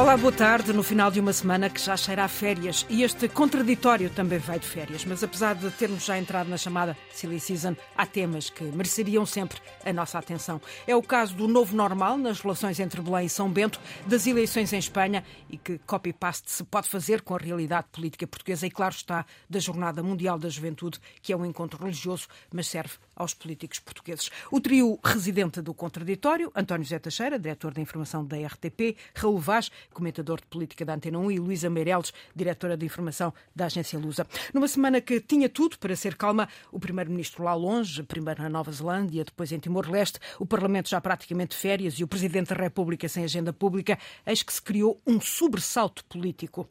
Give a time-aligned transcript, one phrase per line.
[0.00, 0.72] Olá, boa tarde.
[0.72, 4.58] No final de uma semana que já cheira a férias e este contraditório também vai
[4.58, 5.04] de férias.
[5.04, 9.60] Mas apesar de termos já entrado na chamada Silly Season, há temas que mereceriam sempre
[9.84, 10.58] a nossa atenção.
[10.86, 14.72] É o caso do novo normal nas relações entre Belém e São Bento, das eleições
[14.72, 18.94] em Espanha e que copy-paste se pode fazer com a realidade política portuguesa e, claro
[18.94, 23.78] está, da Jornada Mundial da Juventude, que é um encontro religioso, mas serve aos políticos
[23.78, 24.30] portugueses.
[24.50, 29.70] O trio residente do contraditório, António José Teixeira, diretor da informação da RTP, Raul Vaz,
[29.92, 34.26] comentador de política da Antena 1, e Luísa Meireles, diretora de informação da agência Lusa.
[34.54, 38.72] Numa semana que tinha tudo para ser calma, o primeiro-ministro lá longe, primeiro na Nova
[38.72, 43.06] Zelândia, depois em Timor-Leste, o Parlamento já praticamente de férias e o Presidente da República
[43.06, 46.66] sem agenda pública, eis que se criou um sobressalto político.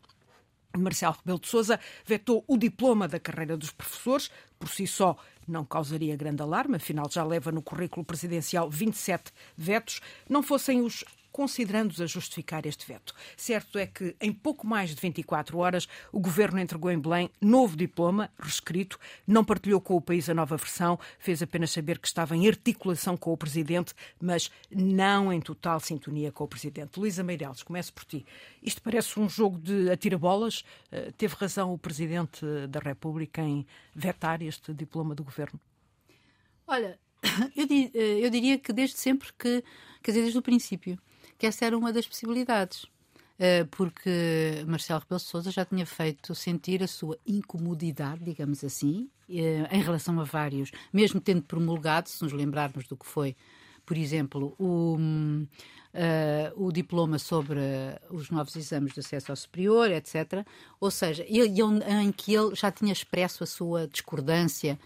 [0.77, 4.29] Marcelo Rebelo de Sousa vetou o diploma da carreira dos professores,
[4.59, 5.18] por si só
[5.49, 10.01] não causaria grande alarme, afinal já leva no currículo presidencial 27 vetos.
[10.29, 13.13] Não fossem os considerando-os a justificar este veto.
[13.35, 17.76] Certo é que, em pouco mais de 24 horas, o governo entregou em Belém novo
[17.76, 22.36] diploma, reescrito, não partilhou com o país a nova versão, fez apenas saber que estava
[22.36, 26.99] em articulação com o presidente, mas não em total sintonia com o presidente.
[26.99, 28.26] Luísa Meireles, começo por ti.
[28.62, 30.64] Isto parece um jogo de atira-bolas.
[30.91, 35.60] Uh, teve razão o presidente da República em vetar este diploma do governo?
[36.68, 36.99] Olha,
[37.58, 39.64] eh, eu diria que desde sempre que,
[40.04, 40.99] quer dizer, desde o princípio,
[41.40, 42.84] que essa era uma das possibilidades.
[43.40, 49.09] Uh, porque Marcelo Rebelo de Sousa já tinha feito sentir a sua incomodidade, digamos assim,
[49.29, 49.34] uh,
[49.71, 53.37] em relação a vários, mesmo tendo promulgado, se nos lembrarmos do que foi,
[53.85, 55.48] por exemplo, o, uh,
[56.68, 57.62] o diploma sobre
[58.09, 60.46] os novos exames de acesso ao superior, etc.
[60.77, 61.62] Ou seja, ele,
[62.03, 64.78] em que ele já tinha expresso a sua discordância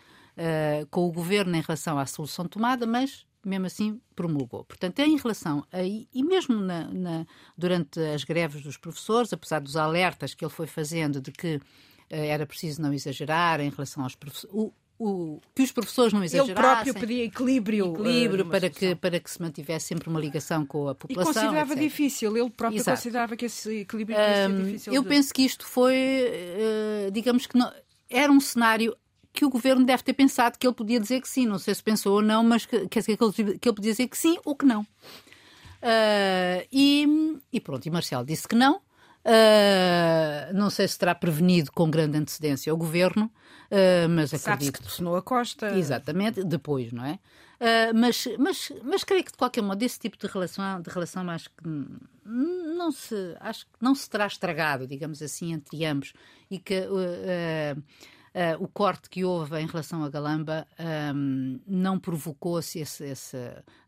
[0.89, 4.63] com o governo em relação à solução tomada, mas mesmo assim promulgou.
[4.63, 5.83] Portanto, em relação a.
[5.83, 7.25] E mesmo na, na,
[7.57, 11.61] durante as greves dos professores, apesar dos alertas que ele foi fazendo de que uh,
[12.09, 14.55] era preciso não exagerar em relação aos professores.
[14.55, 16.53] O, o, que os professores não exagerassem.
[16.53, 17.93] Ele próprio pedia equilíbrio.
[17.93, 21.31] Equilíbrio uh, para, que, para que se mantivesse sempre uma ligação com a população.
[21.31, 21.83] E considerava etc.
[21.83, 22.97] difícil, ele próprio Exato.
[22.97, 24.93] considerava que esse equilíbrio ser difícil.
[24.93, 25.09] Eu de...
[25.09, 25.95] penso que isto foi,
[27.07, 27.71] uh, digamos que não,
[28.09, 28.95] era um cenário
[29.33, 31.45] que o governo deve ter pensado que ele podia dizer que sim.
[31.45, 33.91] Não sei se pensou ou não, mas que, quer dizer que ele, que ele podia
[33.91, 34.81] dizer que sim ou que não.
[34.81, 38.77] Uh, e, e, pronto, e Marcelo disse que não.
[39.25, 44.73] Uh, não sei se terá prevenido com grande antecedência o governo, uh, mas acredito.
[44.73, 45.77] que telefonou a Costa.
[45.77, 47.13] Exatamente, depois, não é?
[47.13, 51.29] Uh, mas, mas, mas creio que de qualquer modo esse tipo de relação, de relação
[51.29, 51.63] acho que
[52.25, 56.13] não se, acho que não se terá estragado, digamos assim, entre ambos
[56.51, 57.83] e que uh, uh,
[58.59, 60.67] o corte que houve em relação a Galamba
[61.15, 63.37] um, não provocou esse, esse,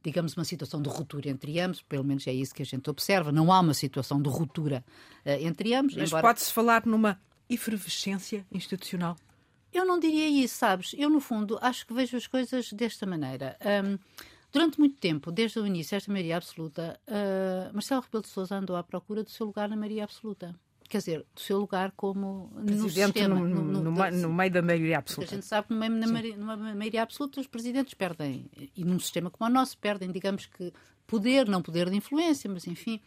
[0.04, 3.32] digamos, uma situação de ruptura entre ambos, pelo menos é isso que a gente observa.
[3.32, 4.84] Não há uma situação de ruptura
[5.26, 5.96] uh, entre ambos.
[5.96, 6.28] Mas embora...
[6.28, 7.20] pode-se falar numa
[7.50, 9.16] efervescência institucional?
[9.74, 10.96] Eu não diria isso, sabes?
[10.98, 13.58] Eu, no fundo, acho que vejo as coisas desta maneira.
[13.86, 13.98] Um,
[14.56, 18.78] Durante muito tempo, desde o início desta maioria absoluta, uh, Marcelo Rebelo de Sousa andou
[18.78, 20.56] à procura do seu lugar na maioria absoluta
[20.90, 24.62] quer dizer, do seu lugar como presidente no, sistema, no, no, no, no, meio da
[24.62, 25.34] maioria absoluta.
[25.34, 29.30] A gente sabe que no meio, numa maioria absoluta os presidentes perdem, e num sistema
[29.30, 30.72] como o nosso, perdem, digamos que,
[31.08, 33.02] poder, não poder de influência, mas enfim.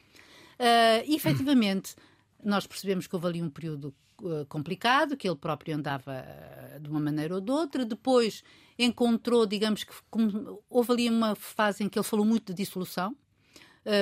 [0.59, 1.95] Uh, e efetivamente,
[2.43, 6.89] nós percebemos que houve ali um período uh, complicado, que ele próprio andava uh, de
[6.89, 8.43] uma maneira ou de outra, depois
[8.79, 13.17] encontrou, digamos que, como, houve ali uma fase em que ele falou muito de dissolução,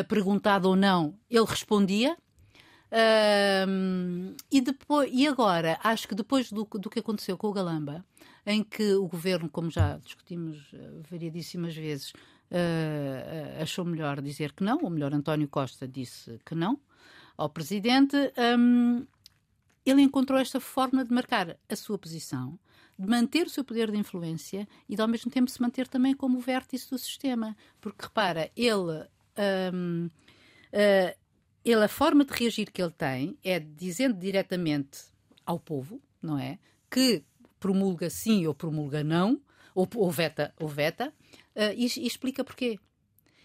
[0.08, 2.16] perguntado ou não, ele respondia
[4.50, 8.04] e, depois, e agora, acho que depois do, do que aconteceu com o Galamba,
[8.46, 14.62] em que o governo, como já discutimos uh, variadíssimas vezes, uh, achou melhor dizer que
[14.62, 16.78] não, ou melhor, António Costa disse que não
[17.36, 18.16] ao presidente,
[18.58, 19.06] um,
[19.84, 22.58] ele encontrou esta forma de marcar a sua posição,
[22.98, 26.14] de manter o seu poder de influência e de ao mesmo tempo se manter também
[26.14, 27.56] como vértice do sistema.
[27.80, 29.06] Porque repara, ele.
[29.74, 31.25] Um, uh,
[31.66, 35.00] ele, a forma de reagir que ele tem é dizendo diretamente
[35.44, 36.58] ao povo, não é?
[36.88, 37.24] Que
[37.58, 39.40] promulga sim ou promulga não,
[39.74, 41.12] ou, ou veta ou veta,
[41.56, 42.78] uh, e, e, explica porquê.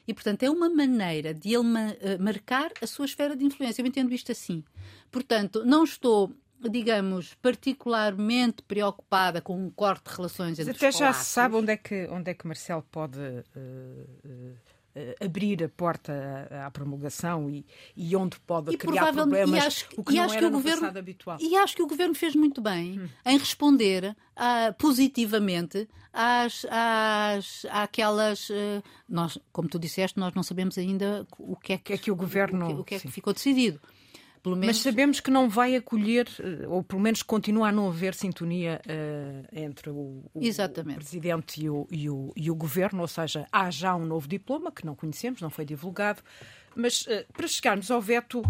[0.08, 3.82] E, portanto, é uma maneira de ele ma uh, marcar a sua esfera de influência.
[3.82, 4.64] Eu entendo isto assim.
[5.10, 6.32] Portanto, não estou
[6.70, 11.78] digamos, particularmente preocupada com um corte de relações entre até já se sabe onde é
[11.78, 14.56] que, onde é que Marcelo pode uh, uh,
[15.24, 17.66] abrir a porta à, à promulgação e,
[17.96, 20.48] e, onde pode e criar problemas, e acho, o que e não acho era que
[20.48, 21.38] o governo, habitual.
[21.40, 23.10] E acho que o governo fez muito bem hum.
[23.26, 28.50] em responder uh, positivamente às, às, àquelas.
[28.50, 31.98] Uh, nós, como tu disseste, nós não sabemos ainda o que é que, que, é
[31.98, 32.66] que o governo.
[32.66, 33.80] O que, o que é que ficou decidido.
[34.50, 34.66] Menos...
[34.66, 38.82] Mas sabemos que não vai acolher, eh, ou pelo menos continua a não haver sintonia
[38.86, 42.06] uh, entre o, o, o Presidente e o, e,
[42.36, 45.64] e o Governo, ou seja, há já um novo diploma que não conhecemos, não foi
[45.64, 46.24] divulgado,
[46.76, 48.42] mas uh, para chegarmos ao veto,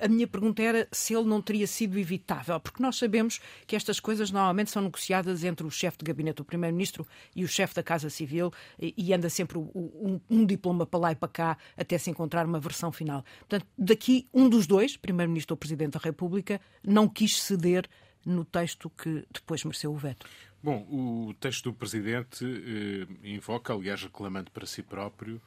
[0.00, 4.00] a, minha pergunta era se ele não teria sido evitável, porque nós sabemos que estas
[4.00, 7.82] coisas normalmente são negociadas entre o chefe de gabinete, o primeiro-ministro, e o chefe da
[7.82, 11.96] Casa Civil, e, e anda sempre um, um, diploma para lá e para cá até
[11.98, 13.24] se encontrar uma versão final.
[13.40, 17.88] Portanto, daqui um dos dois, primeiro-ministro ou presidente da República, não quis ceder
[18.24, 20.26] no texto que depois mereceu o veto.
[20.62, 25.40] Bom, o texto do Presidente eh, invoca, aliás, reclamando para si próprio,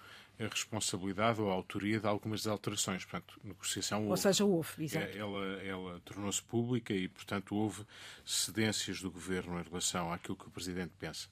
[0.43, 3.05] a responsabilidade ou a autoria de algumas alterações.
[3.05, 5.05] Portanto, negociação Ou seja, houve, exato.
[5.05, 7.85] É, ela, ela tornou-se pública e, portanto, houve
[8.25, 11.27] cedências do Governo em relação àquilo que o Presidente pensa.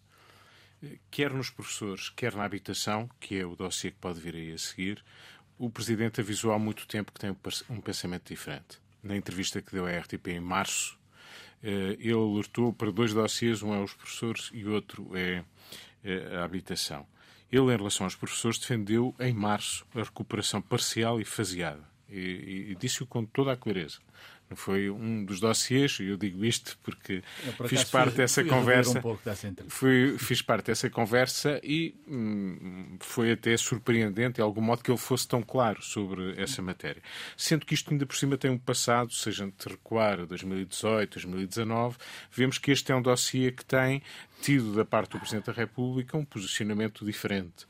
[1.11, 4.57] Quer nos professores, quer na habitação, que é o dossiê que pode vir aí a
[4.57, 5.03] seguir,
[5.57, 7.35] o Presidente avisou há muito tempo que tem
[7.69, 8.79] um pensamento diferente.
[9.03, 10.97] Na entrevista que deu à RTP em março,
[11.61, 15.43] eh, ele alertou para dois dossiês, um é os professores e outro é,
[16.01, 17.05] é a habitação.
[17.51, 21.83] Ele, em relação aos professores, defendeu em março a recuperação parcial e faseada.
[22.07, 23.99] E, e, e disse-o com toda a clareza.
[24.55, 27.23] Foi um dos dossiês, e eu digo isto porque
[27.67, 28.99] fiz parte dessa conversa.
[28.99, 29.01] Um
[29.67, 34.97] fui, fiz parte dessa conversa e hum, foi até surpreendente, de algum modo, que ele
[34.97, 37.01] fosse tão claro sobre essa matéria.
[37.37, 41.97] Sendo que isto ainda por cima tem um passado, seja de recuar a 2018, 2019,
[42.31, 44.01] vemos que este é um dossiê que tem
[44.41, 47.67] tido da parte do Presidente da República um posicionamento diferente.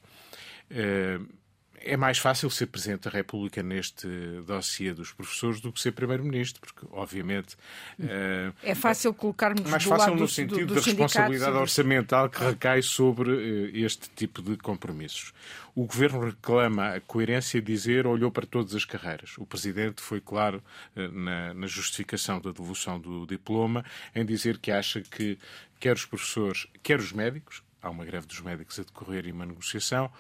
[0.72, 1.39] Uh,
[1.82, 4.08] é mais fácil ser Presidente da República neste
[4.46, 7.56] dossiê dos professores do que ser Primeiro-Ministro, porque, obviamente.
[8.00, 13.32] Uh, é fácil colocarmos mais fácil no sentido do, da responsabilidade orçamental que recai sobre
[13.32, 15.34] uh, este tipo de compromissos.
[15.76, 19.38] O Governo reclama a coerência de dizer olhou para todas as carreiras.
[19.38, 20.62] O Presidente foi claro
[20.96, 25.38] uh, na, na justificação da devolução do diploma em dizer que acha que
[25.80, 29.46] quer os professores, quer os médicos, há uma greve dos médicos a decorrer e uma
[29.46, 30.12] negociação,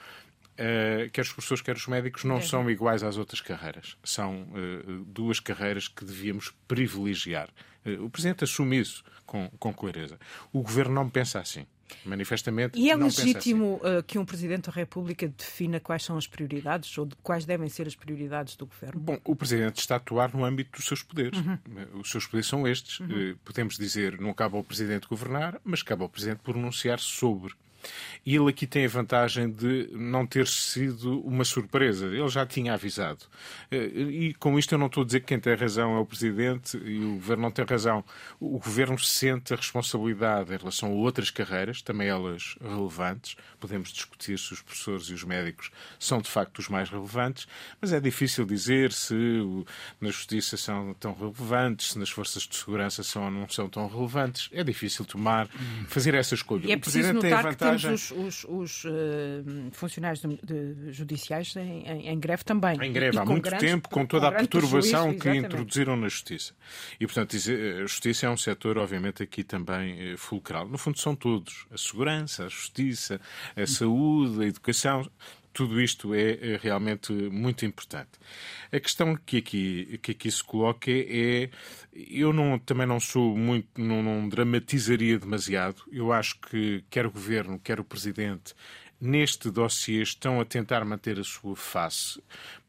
[0.59, 2.41] Uh, quer os professores, quer os médicos, não é.
[2.41, 3.95] são iguais às outras carreiras.
[4.03, 7.49] São uh, duas carreiras que devíamos privilegiar.
[7.85, 10.19] Uh, o Presidente assume isso com, com clareza.
[10.51, 11.65] O Governo não pensa assim.
[12.05, 12.77] Manifestamente.
[12.77, 14.03] E é legítimo assim.
[14.05, 17.87] que um Presidente da República defina quais são as prioridades ou de, quais devem ser
[17.87, 18.99] as prioridades do Governo?
[18.99, 21.39] Bom, o Presidente está a atuar no âmbito dos seus poderes.
[21.39, 21.57] Uhum.
[21.99, 22.99] Os seus poderes são estes.
[22.99, 23.35] Uhum.
[23.43, 27.53] Podemos dizer, não cabe ao Presidente governar, mas cabe ao Presidente pronunciar sobre
[28.25, 32.07] e ele aqui tem a vantagem de não ter sido uma surpresa.
[32.07, 33.25] Ele já tinha avisado.
[33.71, 36.05] Eh, e com isto eu não estou a dizer que quem tem razão é o
[36.05, 38.03] Presidente e o Governo não tem razão.
[38.39, 43.35] O Governo sente a responsabilidade em relação a outras carreiras, também elas relevantes.
[43.59, 47.47] Podemos discutir se os professores e os médicos são de facto os mais relevantes,
[47.81, 49.15] mas é difícil dizer se
[49.99, 53.87] na Justiça são tão relevantes, se nas forças de segurança são ou não são tão
[53.87, 54.49] relevantes.
[54.51, 55.47] É difícil tomar,
[55.87, 56.67] fazer essa escolha.
[56.67, 58.89] E é o Presidente tem a vantagem temos os, os, os uh,
[59.71, 62.77] funcionários de, de, judiciais em, em, em, greve também.
[62.81, 66.53] Em greve há muito grandes, tempo, com toda com a perturbação que introduziram na Justiça.
[66.99, 70.67] E, portanto, a Justiça é um setor, obviamente, aqui também uh, fulcral.
[70.67, 71.65] No fundo, são todos.
[71.71, 73.19] A segurança, a Justiça,
[73.55, 75.09] a saúde, a educação
[75.59, 78.11] tudo isto é, é, realmente muito importante.
[78.71, 81.49] A questão que aqui, que aqui se coloca é,
[81.93, 85.83] eu não, também não sou muito, não, não dramatizaria demasiado.
[85.91, 88.55] Eu acho que quer o Governo, quer o Presidente,
[89.01, 92.23] neste dossiê estão a tentar manter a sua face,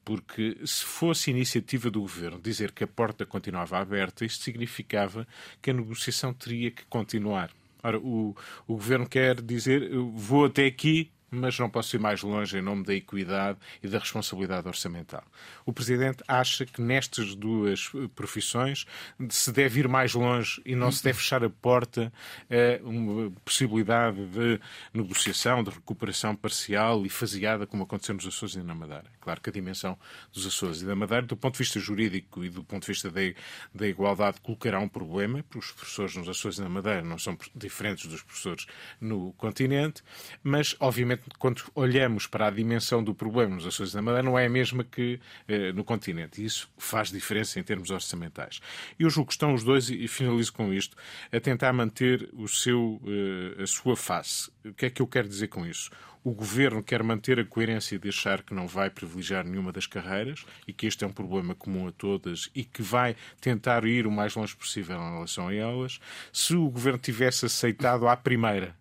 [0.05, 5.29] porque se fosse iniciativa do governo dizer que a porta continuava aberta, isto significava
[5.63, 7.53] que a negociação teria que continuar.
[7.85, 12.59] Ora, o, o governo quer dizer vou até aqui, mas não posso ir mais longe
[12.59, 15.25] em nome da equidade e da responsabilidade orçamental.
[15.65, 18.87] O Presidente acha que nestas duas profissões
[19.29, 22.13] se deve ir mais longe e não se deve fechar a porta
[22.51, 24.61] a uma possibilidade de
[24.93, 29.07] negociação, de recuperação parcial e faseada, como aconteceu nos Açores e na Madeira.
[29.21, 29.99] Claro que a dimensão
[30.33, 33.11] dos Açores e da Madeira, do ponto de vista jurídico e do ponto de vista
[33.11, 33.21] da,
[33.75, 37.37] da igualdade, colocará um problema, porque os professores nos Açores e na Madeira não são
[37.55, 38.67] diferentes dos professores
[39.01, 40.03] no continente,
[40.43, 44.47] mas, obviamente, quando olhamos para a dimensão do problema nos Açores da Madeira, não é
[44.47, 46.41] a mesma que eh, no continente.
[46.41, 48.61] E isso faz diferença em termos orçamentais.
[48.99, 50.97] Eu julgo que estão os dois, e finalizo com isto,
[51.33, 54.51] a tentar manter o seu, eh, a sua face.
[54.65, 55.91] O que é que eu quero dizer com isso?
[56.23, 60.45] O governo quer manter a coerência de achar que não vai privilegiar nenhuma das carreiras
[60.69, 64.11] e que este é um problema comum a todas e que vai tentar ir o
[64.11, 65.99] mais longe possível em relação a elas.
[66.31, 68.77] Se o governo tivesse aceitado à primeira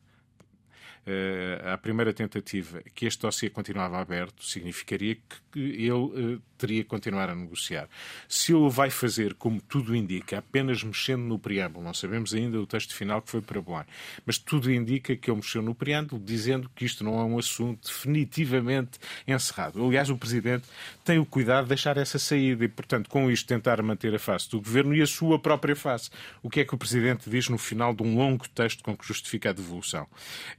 [1.73, 5.17] à primeira tentativa que este dossiê continuava aberto, significaria
[5.51, 7.87] que ele uh, teria que continuar a negociar.
[8.27, 12.67] Se ele vai fazer, como tudo indica, apenas mexendo no preâmbulo, não sabemos ainda o
[12.67, 13.85] texto final que foi para Belém,
[14.25, 17.87] mas tudo indica que ele mexeu no preâmbulo, dizendo que isto não é um assunto
[17.87, 19.83] definitivamente encerrado.
[19.83, 20.65] Aliás, o Presidente
[21.03, 24.49] tem o cuidado de deixar essa saída e, portanto, com isto tentar manter a face
[24.49, 26.09] do Governo e a sua própria face.
[26.43, 29.05] O que é que o Presidente diz no final de um longo texto com que
[29.07, 30.07] justifica a devolução?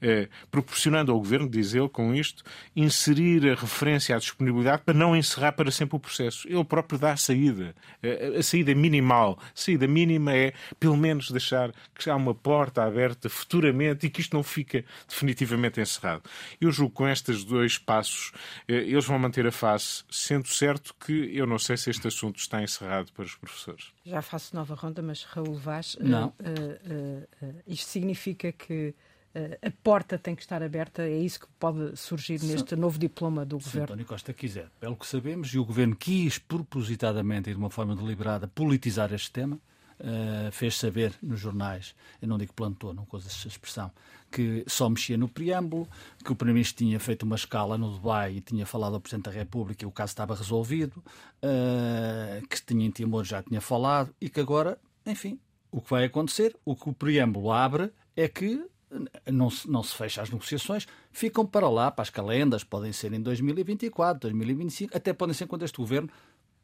[0.01, 2.43] Eh, proporcionando ao Governo, diz ele, com isto,
[2.75, 6.47] inserir a referência à disponibilidade para não encerrar para sempre o processo.
[6.49, 7.75] Ele próprio dá a saída.
[8.39, 9.39] A saída minimal.
[9.43, 14.21] A saída mínima é, pelo menos, deixar que há uma porta aberta futuramente e que
[14.21, 16.23] isto não fica definitivamente encerrado.
[16.61, 18.33] Eu julgo que com estes dois passos
[18.69, 22.39] eh, eles vão manter a face, sendo certo que eu não sei se este assunto
[22.39, 23.93] está encerrado para os professores.
[24.05, 26.29] Já faço nova ronda, mas Raul Vaz, não.
[26.29, 28.95] Uh, uh, uh, isto significa que eh,
[29.35, 33.61] a porta tem que estar aberta, é isso que pode surgir neste novo diploma do
[33.61, 33.85] Se governo.
[33.85, 37.95] António Costa quiser, pelo que sabemos, e o governo quis propositadamente e de uma forma
[37.95, 39.61] deliberada politizar este tema,
[40.01, 43.91] uh, fez saber nos jornais, eu não digo plantou, não uso essa expressão,
[44.31, 45.89] que só mexia no preâmbulo,
[46.25, 49.31] que o Primeiro-Ministro tinha feito uma escala no Dubai e tinha falado ao Presidente da
[49.31, 51.03] República e o caso estava resolvido,
[51.45, 55.39] uh, que tinha em Timor já tinha falado e que agora, enfim,
[55.71, 58.65] o que vai acontecer, o que o preâmbulo abre é que
[59.31, 63.13] não se, não se fecha as negociações, ficam para lá, para as calendas, podem ser
[63.13, 66.11] em 2024, 2025, até podem ser quando este governo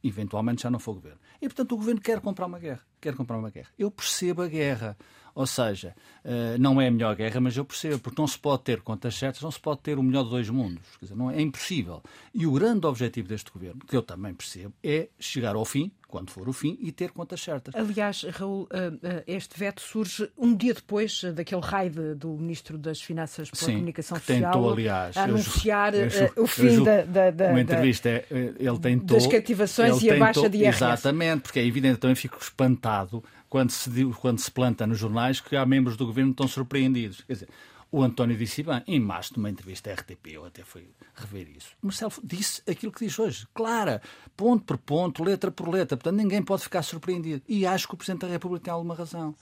[0.02, 1.18] eventualmente já não for governo.
[1.40, 2.80] E, portanto, o governo quer comprar uma guerra.
[3.00, 3.68] Quer comprar uma guerra.
[3.78, 4.96] Eu percebo a guerra.
[5.34, 8.62] Ou seja, eh, não é a melhor guerra, mas eu percebo, porque não se pode
[8.62, 10.96] ter contas certas, não se pode ter o melhor de dois mundos.
[10.98, 12.02] Quer dizer, não é, é impossível.
[12.32, 16.30] E o grande objetivo deste governo, que eu também percebo, é chegar ao fim, quando
[16.30, 17.74] for o fim, e ter contas certas.
[17.74, 23.02] Aliás, Raul, eh, eh, este veto surge um dia depois daquele raio do Ministro das
[23.02, 27.30] Finanças pela Sim, Comunicação Social tentou, aliás, a anunciar eu, eu, o fim da, da,
[27.30, 29.18] da, Uma entrevista, ele tentou...
[29.18, 30.78] Das cativações e a baixa de IRS.
[30.78, 35.54] Exatamente, porque é evidente, também fico espantado quando se, quando se planta nos jornais que
[35.54, 37.20] há membros do governo que estão surpreendidos.
[37.26, 37.48] Quer dizer,
[37.90, 41.68] o António disse bem, em março, numa entrevista à RTP, eu até fui rever isso.
[41.80, 44.02] Marcelo disse aquilo que diz hoje, clara,
[44.36, 45.96] ponto por ponto, letra por letra.
[45.96, 47.42] Portanto, ninguém pode ficar surpreendido.
[47.48, 49.34] E acho que o Presidente da República tem alguma razão.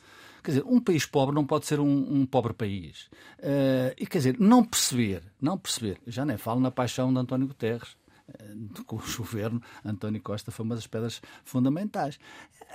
[0.42, 3.08] Quer dizer, um país pobre não pode ser um, um pobre país.
[3.38, 7.46] Uh, e quer dizer, não perceber, não perceber, já nem falo na paixão de António
[7.46, 7.96] Guterres
[8.86, 12.18] com o governo, António Costa foi uma das pedras fundamentais.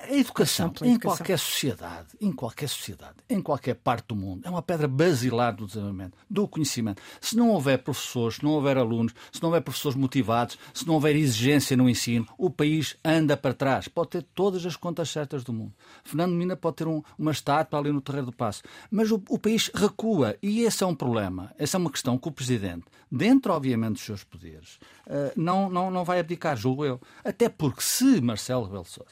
[0.03, 4.61] A educação, em qualquer sociedade, em qualquer sociedade, em qualquer parte do mundo, é uma
[4.61, 7.01] pedra basilar do desenvolvimento, do conhecimento.
[7.19, 10.93] Se não houver professores, se não houver alunos, se não houver professores motivados, se não
[10.93, 13.87] houver exigência no ensino, o país anda para trás.
[13.87, 15.73] Pode ter todas as contas certas do mundo.
[16.03, 18.63] Fernando Mina pode ter um, uma estátua ali no Terreiro do Passo.
[18.89, 21.53] Mas o, o país recua e esse é um problema.
[21.57, 25.89] Essa é uma questão que o Presidente, dentro, obviamente, dos seus poderes, uh, não, não,
[25.89, 27.01] não vai abdicar, julgo eu.
[27.23, 29.11] Até porque se Marcelo Rebelo de Sousa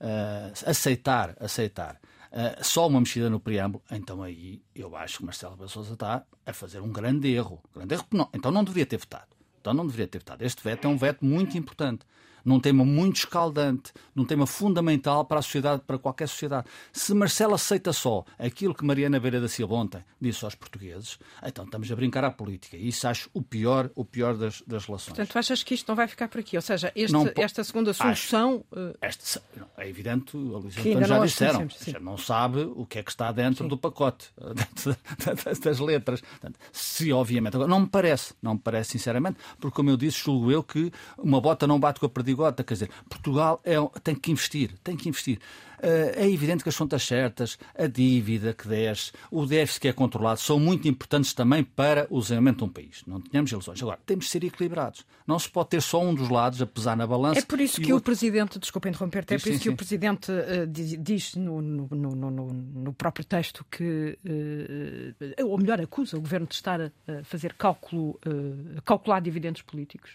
[0.00, 2.00] uh, aceitar, aceitar
[2.32, 5.92] uh, só uma mexida no preâmbulo, então aí eu acho que Marcelo Rebelo de Sousa
[5.92, 7.62] está a fazer um grande erro.
[7.74, 9.28] Grande erro não, então não deveria ter votado.
[9.60, 10.44] Então não deveria ter votado.
[10.44, 12.04] Este veto é um veto muito importante
[12.44, 16.66] num tema muito escaldante, num tema fundamental para a sociedade, para qualquer sociedade.
[16.92, 21.64] Se Marcelo aceita só aquilo que Mariana Beira da Silva ontem disse aos portugueses, então
[21.64, 22.76] estamos a brincar à política.
[22.76, 25.16] E isso acho o pior, o pior das, das relações.
[25.16, 26.56] Portanto, achas que isto não vai ficar por aqui?
[26.56, 28.64] Ou seja, este, não, esta segunda solução.
[28.72, 28.96] Acho, uh...
[29.02, 29.40] este,
[29.76, 33.30] é evidente, a Luís Antônio já disseram, já não sabe o que é que está
[33.32, 33.68] dentro sim.
[33.68, 34.30] do pacote,
[35.62, 36.20] das letras.
[36.20, 37.54] Portanto, se obviamente.
[37.54, 40.92] Agora, não me parece, não me parece sinceramente, porque como eu disse, julgo eu que
[41.18, 42.64] uma bota não bate com a perdigota.
[42.64, 45.38] Quer dizer, Portugal é, tem que investir, tem que investir.
[45.82, 49.92] Eh, é evidente que as contas certas, a dívida que desce, o déficit que é
[49.92, 53.02] controlado, são muito importantes também para o desenvolvimento de um país.
[53.06, 53.82] Não tenhamos ilusões.
[53.82, 55.06] Agora, temos de ser equilibrados.
[55.26, 57.38] Não se pode ter só um dos lados a pesar na balança.
[57.38, 58.10] É por isso que o, outro...
[58.10, 59.74] Presidente, desculpa interromper-te, é por sim, isso que sim.
[59.74, 66.16] o Presidente uh, diz no, no, no, no, próprio texto que, uh, ou melhor, acusa
[66.16, 66.90] o Governo de estar a
[67.22, 70.10] fazer cálculo, uh, calcular dividendos políticos.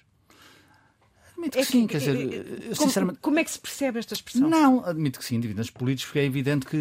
[1.35, 3.19] Admito que é sim, que, quer dizer, eh, eh, como, sinceramente...
[3.19, 4.49] como é que se percebe esta expressão?
[4.49, 6.77] Não, admito que sim, dividendos políticos, porque é evidente que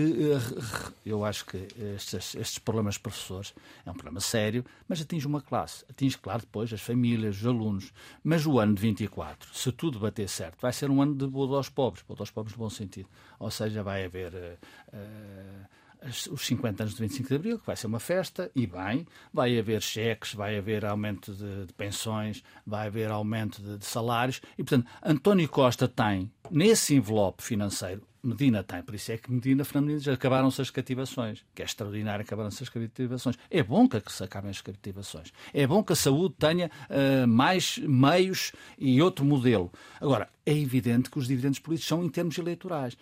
[1.05, 3.53] eu acho que estes, estes problemas professores
[3.85, 5.85] é um problema sério, mas atinge uma classe.
[5.91, 7.93] Atinge, claro, depois as famílias, os alunos.
[8.23, 11.57] Mas o ano de 24, se tudo bater certo, vai ser um ano de boa
[11.57, 13.09] aos pobres, boa aos pobres no bom sentido.
[13.39, 14.33] Ou seja, vai haver.
[14.33, 15.84] Uh, uh,
[16.31, 19.59] os 50 anos de 25 de Abril, que vai ser uma festa, e bem, vai
[19.59, 24.63] haver cheques, vai haver aumento de, de pensões, vai haver aumento de, de, salários, e
[24.63, 29.93] portanto, António Costa tem, nesse envelope financeiro, Medina tem, por isso é que Medina, Fernando
[29.93, 33.37] Medina, acabaram-se as cativações, que é extraordinário, acabaram-se as cativações.
[33.51, 35.31] É bom que se acabem as cativações.
[35.53, 39.71] É bom que a saúde tenha uh, mais meios e outro modelo.
[40.01, 42.97] Agora, é evidente que os dividendos políticos são em termos eleitorais.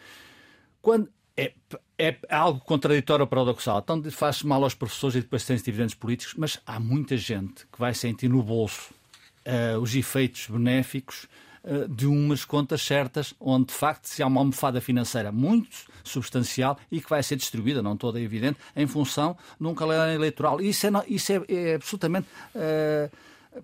[0.80, 1.52] Quando, é,
[1.98, 3.78] é algo contraditório ou paradoxal.
[3.78, 7.78] Então faz mal aos professores e depois tem dividendos políticos, mas há muita gente que
[7.78, 8.92] vai sentir no bolso
[9.46, 11.26] uh, os efeitos benéficos
[11.64, 16.78] uh, de umas contas certas, onde de facto se há uma almofada financeira muito substancial
[16.90, 20.60] e que vai ser distribuída, não toda é evidente, em função de um calendário eleitoral.
[20.60, 22.28] Isso é, isso é, é absolutamente.
[22.54, 23.10] Uh,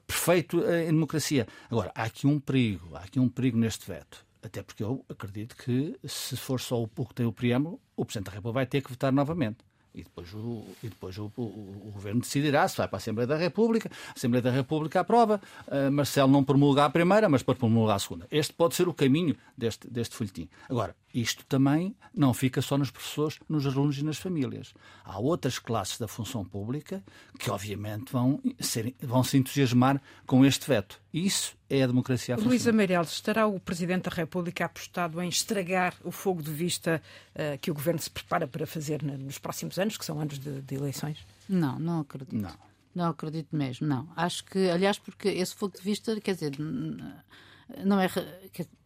[0.06, 1.48] perfeito em democracia.
[1.70, 5.56] Agora, há aqui um perigo, há aqui um perigo neste veto até porque eu acredito
[5.56, 8.80] que, se for só o que tem o preâmbulo, o Presidente da República vai ter
[8.80, 9.68] que votar novamente.
[9.94, 13.26] E depois, o, e depois o, o, o, Governo decidirá se vai para a Assembleia
[13.26, 13.90] da República.
[14.08, 15.40] A Assembleia da República aprova.
[15.66, 18.26] Uh, Marcelo não promulga a primeira, mas depois promulga a segunda.
[18.30, 20.48] Este pode ser o caminho deste, deste folhetim.
[20.68, 24.72] Agora, isto também não fica só nos professores, nos alunos e nas famílias.
[25.04, 27.02] Há outras classes da função pública
[27.38, 31.00] que, obviamente, vão, ser, vão se entusiasmar com este veto.
[31.12, 35.94] Isso é a democracia a Luísa Meireles, estará o Presidente da República apostado em estragar
[36.04, 37.02] o fogo de vista
[37.34, 40.60] uh, que o Governo se prepara para fazer nos próximos anos, que são anos de,
[40.60, 41.18] de eleições?
[41.48, 42.36] Não, não acredito.
[42.36, 42.54] Não.
[42.94, 44.06] não acredito mesmo, não.
[44.14, 46.52] Acho que, aliás, porque esse fogo de vista, quer dizer,
[47.84, 48.08] não é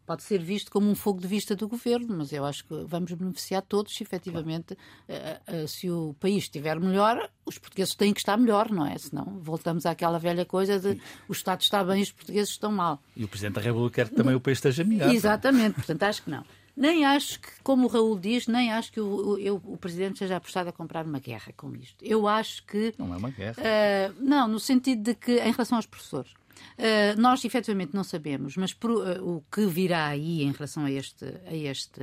[0.06, 3.12] pode ser visto como um fogo de vista do governo, mas eu acho que vamos
[3.12, 5.61] beneficiar todos se efetivamente, claro.
[5.61, 8.97] uh, uh, se o país estiver melhor, os portugueses têm que estar melhor, não é?
[8.99, 13.00] Senão voltamos àquela velha coisa de o Estado está bem e os portugueses estão mal.
[13.16, 15.12] E o Presidente da República quer que também o país esteja melhor.
[15.12, 16.44] Exatamente, portanto acho que não.
[16.75, 20.37] Nem acho que, como o Raul diz, nem acho que o, o, o Presidente seja
[20.37, 22.02] apostado a comprar uma guerra com isto.
[22.02, 22.94] Eu acho que.
[22.97, 23.62] Não é uma guerra.
[23.62, 26.32] Uh, não, no sentido de que, em relação aos professores,
[26.78, 30.90] Uh, nós efetivamente não sabemos, mas por, uh, o que virá aí em relação a
[30.90, 32.02] este, a este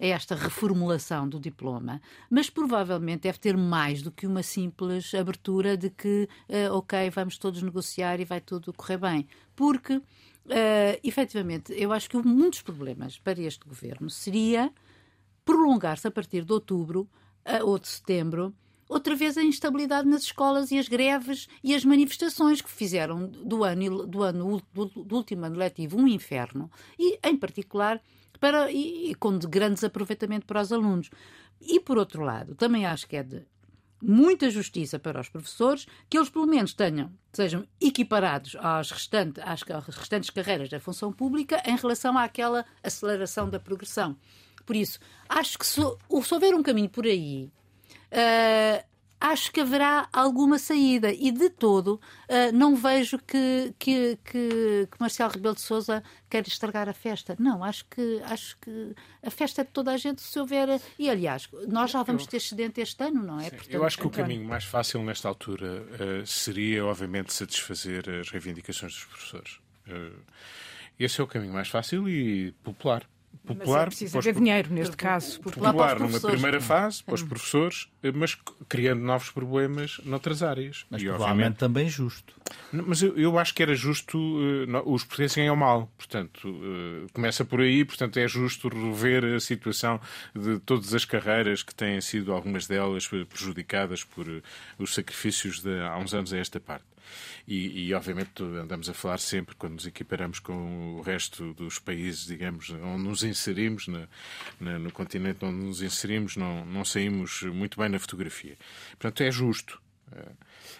[0.00, 5.76] a esta reformulação do diploma, mas provavelmente deve ter mais do que uma simples abertura
[5.76, 9.28] de que, uh, ok, vamos todos negociar e vai tudo correr bem.
[9.54, 10.02] Porque, uh,
[11.04, 14.72] efetivamente, eu acho que dos problemas para este governo seria
[15.44, 17.02] prolongar-se a partir de outubro
[17.44, 18.54] uh, ou de setembro
[18.90, 23.62] outra vez a instabilidade nas escolas e as greves e as manifestações que fizeram do
[23.62, 28.02] ano, do, ano, do, do último ano letivo um inferno e, em particular,
[28.40, 31.08] para, e, e com de grandes aproveitamento para os alunos.
[31.60, 33.42] E, por outro lado, também acho que é de
[34.02, 39.62] muita justiça para os professores, que eles pelo menos tenham, sejam equiparados às, restantes às
[39.62, 44.16] restantes carreiras da função pública em relação àquela aceleração da progressão.
[44.66, 44.98] Por isso,
[45.28, 47.52] acho que se, se houver um caminho por aí
[48.12, 54.88] uh, acho que haverá alguma saída e de todo uh, não vejo que, que, que,
[54.90, 57.36] que Marcelo Rebelo de Sousa quer estragar a festa.
[57.38, 60.80] Não, acho que, acho que a festa é de toda a gente se houver.
[60.98, 63.44] E aliás, nós já vamos ter excedente este ano, não é?
[63.44, 68.08] Sim, Portanto, eu acho que o caminho mais fácil nesta altura uh, seria, obviamente, satisfazer
[68.08, 69.60] as reivindicações dos professores.
[69.86, 70.18] Uh,
[70.98, 73.06] esse é o caminho mais fácil e popular
[73.46, 73.66] popular.
[73.66, 75.40] Mas é preciso haver dinheiro, neste caso.
[75.40, 78.36] Popular, popular numa primeira fase, para os professores, mas
[78.68, 80.84] criando novos problemas noutras áreas.
[80.90, 82.34] Mas e, provavelmente também justo.
[82.72, 85.90] Mas eu, eu, acho que era justo, uh, os portugueses ganham mal.
[85.96, 90.00] Portanto, uh, começa por aí, portanto é justo rever a situação
[90.34, 94.42] de todas as carreiras que têm sido, algumas delas, prejudicadas por uh,
[94.78, 96.89] os sacrifícios de há uns anos a esta parte.
[97.46, 102.26] E, e, obviamente andamos a falar sempre quando nos equiparamos com o resto dos países,
[102.26, 104.08] digamos, onde nos inserimos, na,
[104.60, 108.56] na, no continente onde nos inserimos, não, não saímos muito bem na fotografia.
[108.90, 109.80] Portanto, é justo.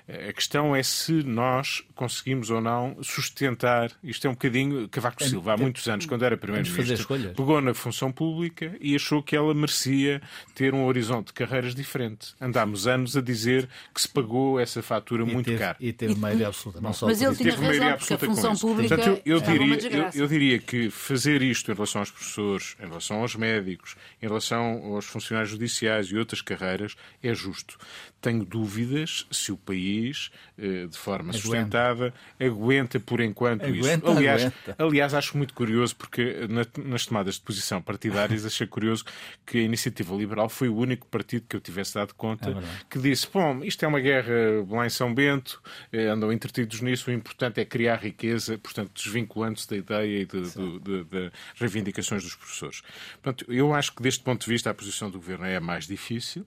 [0.09, 3.91] A questão é se nós conseguimos ou não sustentar.
[4.03, 4.89] Isto é um bocadinho.
[4.89, 9.37] Cavaco Silva, há muitos anos, quando era Primeiro-Ministro, pegou na função pública e achou que
[9.37, 10.21] ela merecia
[10.55, 12.35] ter um horizonte de carreiras diferente.
[12.41, 15.77] Andámos anos a dizer que se pagou essa fatura e muito teve, cara.
[15.81, 18.97] E teve maioria absoluta, não só Mas ele tinha teve maioria absoluta a função pública
[18.97, 22.87] Portanto, eu, eu, diria, eu, eu diria que fazer isto em relação aos professores, em
[22.87, 27.79] relação aos médicos, em relação aos funcionários judiciais e outras carreiras, é justo.
[28.21, 31.39] Tenho dúvidas se o país país de forma aguenta.
[31.39, 34.19] sustentada, aguenta por enquanto aguenta, isso.
[34.19, 34.77] Aliás, aguenta.
[34.79, 36.47] aliás, acho muito curioso, porque
[36.85, 39.05] nas tomadas de posição partidárias achei curioso
[39.47, 42.99] que a Iniciativa Liberal foi o único partido que eu tivesse dado conta é que
[42.99, 44.33] disse: bom, isto é uma guerra
[44.69, 45.63] lá em São Bento,
[45.93, 52.23] andam entretidos nisso, o importante é criar riqueza, portanto, desvinculando-se da ideia e de reivindicações
[52.23, 52.83] dos professores.
[53.23, 55.87] Portanto, eu acho que deste ponto de vista a posição do governo é a mais
[55.87, 56.47] difícil.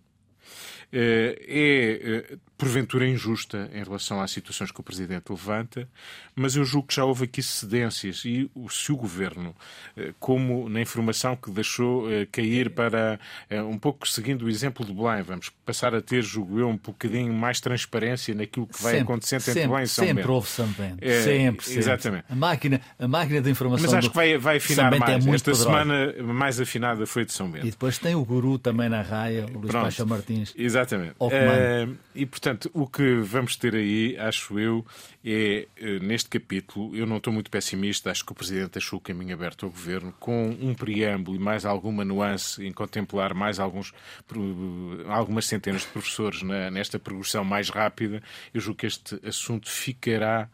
[0.95, 5.89] Eh, é, eh, porventura, injusta em relação às situações que o Presidente levanta,
[6.35, 9.55] mas eu julgo que já houve aqui cedências e se o Governo,
[9.97, 13.19] eh, como na informação que deixou cair para,
[13.67, 17.33] um pouco seguindo o exemplo de Belém, vamos passar a ter, julgo eu, um bocadinho
[17.33, 20.33] mais transparência naquilo que vai sempre, acontecendo entre Belém e São sempre Bento.
[20.33, 20.97] Houve São Bento.
[21.01, 21.79] É, sempre, sempre.
[21.79, 22.25] Exatamente.
[22.29, 25.25] A máquina, a máquina de informação Mas acho que vai, vai afinar é mais.
[25.25, 27.65] É Esta semana mais afinada foi de São Bento.
[27.65, 30.07] E depois tem o guru também na raia, o Luís Pronto.
[30.07, 30.53] Martins.
[30.55, 30.82] Exatamente.
[31.19, 34.85] Uh, e, portanto, o que vamos ter aí, acho eu,
[35.23, 39.01] é, uh, neste capítulo, eu não estou muito pessimista, acho que o Presidente deixou o
[39.01, 43.91] caminho aberto ao Governo, com um preâmbulo e mais alguma nuance em contemplar mais alguns,
[43.91, 48.21] uh, algumas centenas de professores na, nesta progressão mais rápida,
[48.53, 50.49] eu julgo que este assunto ficará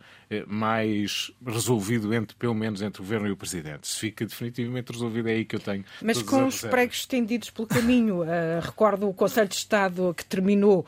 [0.46, 3.88] mais resolvido, entre, pelo menos entre o Governo e o Presidente.
[3.88, 5.84] Se fica definitivamente resolvido, é aí que eu tenho.
[6.04, 8.22] Mas com os pregos estendidos pelo caminho,
[8.62, 10.86] recordo o Conselho de Estado que terminou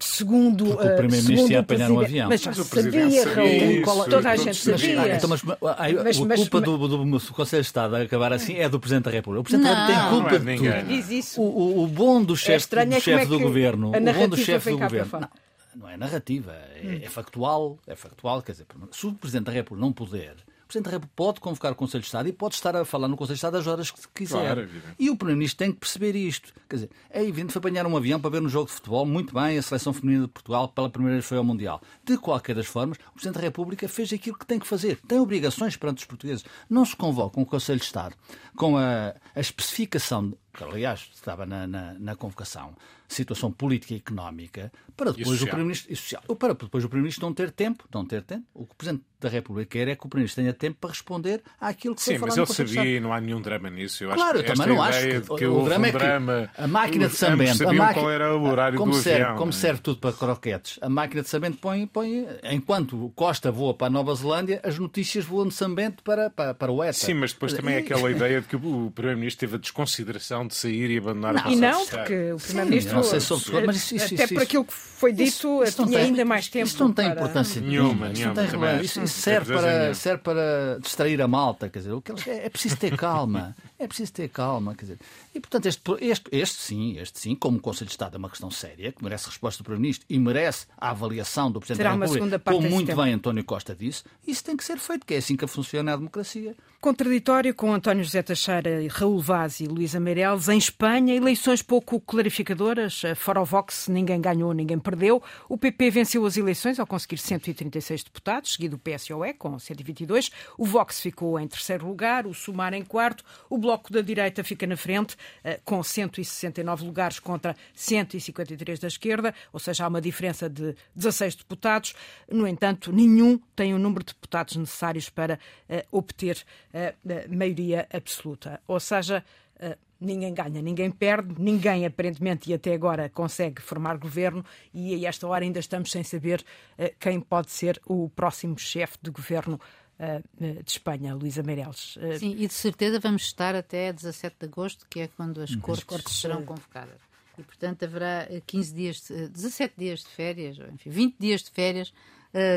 [0.00, 2.28] segundo Porque o primeiro-ministro ia apanhar um avião.
[2.28, 5.16] Mas Mas o sabia, presidente sabia Raul, isso, toda a gente sabia.
[5.16, 8.54] Então, mas, Mas- a mas- culpa mas- do, do, do Conselho de Estado acabar assim
[8.56, 9.40] é do Presidente da República.
[9.40, 10.04] O Presidente da Não.
[10.04, 10.96] República tem culpa Não é de tudo.
[10.96, 11.40] Diz isso.
[11.42, 11.44] O,
[11.80, 13.98] o, o bom do chefe estranho do, é como chefe é do governo, o bom
[13.98, 15.10] do narrativa chefe do governo.
[15.20, 15.28] Não,
[15.76, 19.84] não é narrativa, é, é factual, é factual, quer dizer, se o Presidente da República
[19.84, 20.34] não puder,
[20.74, 23.16] Presidente da República pode convocar o Conselho de Estado e pode estar a falar no
[23.16, 24.40] Conselho de Estado às horas que quiser.
[24.40, 24.94] Claro, evidente.
[24.98, 26.52] e o Primeiro-Ministro tem que perceber isto.
[26.68, 29.06] Quer dizer, é evidente que foi apanhar um avião para ver um jogo de futebol,
[29.06, 31.80] muito bem, a seleção feminina de Portugal pela primeira vez foi ao Mundial.
[32.04, 34.98] De qualquer das formas, o Presidente da República fez aquilo que tem que fazer.
[35.06, 36.44] Tem obrigações perante os portugueses.
[36.68, 38.16] Não se convoca um Conselho de Estado
[38.56, 42.74] com a, a especificação, que aliás estava na, na, na convocação,
[43.08, 45.46] situação política e económica, para depois o.
[45.46, 48.44] Primeiro-Ministro social, para depois o Primeiro-Ministro não ter tempo, não ter tempo.
[48.54, 51.42] O que o Presidente da República quer é que o Primeiro-Ministro tenha tempo para responder
[51.60, 53.40] àquilo que Sim, foi mas falado ele no Conselho de sabia e não há nenhum
[53.40, 54.04] drama nisso.
[54.04, 55.98] Eu Claro, eu acho que também não acho que, que o drama um é que
[55.98, 59.22] drama, a máquina de Sambento, a sabiam máquina, qual era o horário como do serve,
[59.22, 59.36] avião.
[59.38, 59.60] como não é?
[59.60, 63.90] serve tudo para croquetes, a máquina de Sambento põe, põe, enquanto Costa voa para a
[63.90, 66.92] Nova Zelândia, as notícias voam de Sambento para, para, para o ETA.
[66.92, 70.54] Sim, mas depois também é aquela ideia de que o Primeiro-Ministro teve a desconsideração de
[70.54, 73.38] sair e abandonar Não, o E não, porque o Sim, Primeiro-Ministro, não sei se sou-
[73.66, 76.48] mas isso- isso- até isso- por aquilo que foi dito, Isso- tinha tem- ainda mais
[76.48, 76.66] tempo.
[76.66, 78.84] Isso não tem para- importância Nenhuma, Isso, nenhuma, não tem acho.
[78.84, 79.94] Isso, isso serve, para, nenhuma.
[79.94, 81.68] serve para distrair a malta.
[81.68, 83.54] Quer dizer, o que é, é preciso ter calma.
[83.76, 84.74] É preciso ter calma.
[84.74, 84.98] Quer dizer.
[85.34, 88.30] E, portanto, este, este, este sim, este sim, como o Conselho de Estado é uma
[88.30, 91.96] questão séria, que merece resposta do Primeiro-Ministro e merece a avaliação do Presidente Terá da
[91.96, 93.04] uma República, segunda parte como muito tema.
[93.04, 95.96] bem António Costa disse, isso tem que ser feito, que é assim que funciona a
[95.96, 96.54] democracia.
[96.80, 100.48] Contraditório com António José Teixeira, Raul Vaz e Luísa Meireles.
[100.48, 102.83] Em Espanha, eleições pouco clarificadoras.
[103.16, 105.22] Fora o Vox, ninguém ganhou, ninguém perdeu.
[105.48, 110.30] O PP venceu as eleições ao conseguir 136 deputados, seguido o PSOE com 122.
[110.58, 113.24] O Vox ficou em terceiro lugar, o Sumar em quarto.
[113.48, 119.34] O Bloco da Direita fica na frente, eh, com 169 lugares contra 153 da esquerda,
[119.52, 121.94] ou seja, há uma diferença de 16 deputados.
[122.30, 127.86] No entanto, nenhum tem o número de deputados necessários para eh, obter eh, eh, maioria
[127.92, 128.60] absoluta.
[128.66, 129.24] Ou seja,
[129.58, 135.08] eh, ninguém ganha, ninguém perde, ninguém aparentemente e até agora consegue formar governo e a
[135.08, 136.44] esta hora ainda estamos sem saber
[136.76, 139.58] eh, quem pode ser o próximo chefe de governo
[139.98, 141.96] eh, eh, de Espanha, Luísa Meireles.
[142.18, 145.84] Sim, e de certeza vamos estar até 17 de agosto, que é quando as cortes,
[145.84, 147.00] cortes, serão convocadas.
[147.38, 151.16] E, portanto, haverá eh, 15 dias, de- eh, 17 dias de férias, ou, enfim, 20
[151.18, 151.92] dias de férias,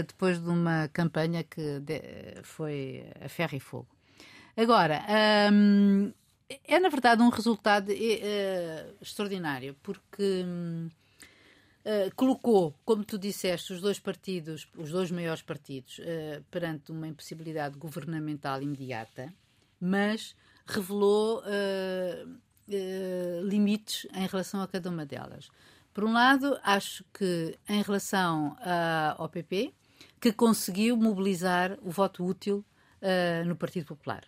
[0.07, 3.87] depois de uma campanha que de- foi a ferro e fogo.
[4.55, 5.03] Agora,
[5.53, 6.11] hum,
[6.49, 10.89] é na verdade um resultado eh, eh, extraordinário, porque hum,
[11.83, 15.99] eh, colocou, como tu disseste, os dois partidos, os dois maiores partidos,
[16.49, 19.33] perante uma impossibilidade governamental imediata,
[19.79, 21.43] mas revelou
[23.43, 25.49] limites em relação a cada uma delas.
[25.93, 28.57] Por um lado, acho que em relação
[29.17, 29.73] ao PP,
[30.19, 32.65] que conseguiu mobilizar o voto útil
[33.45, 34.23] no Partido Popular.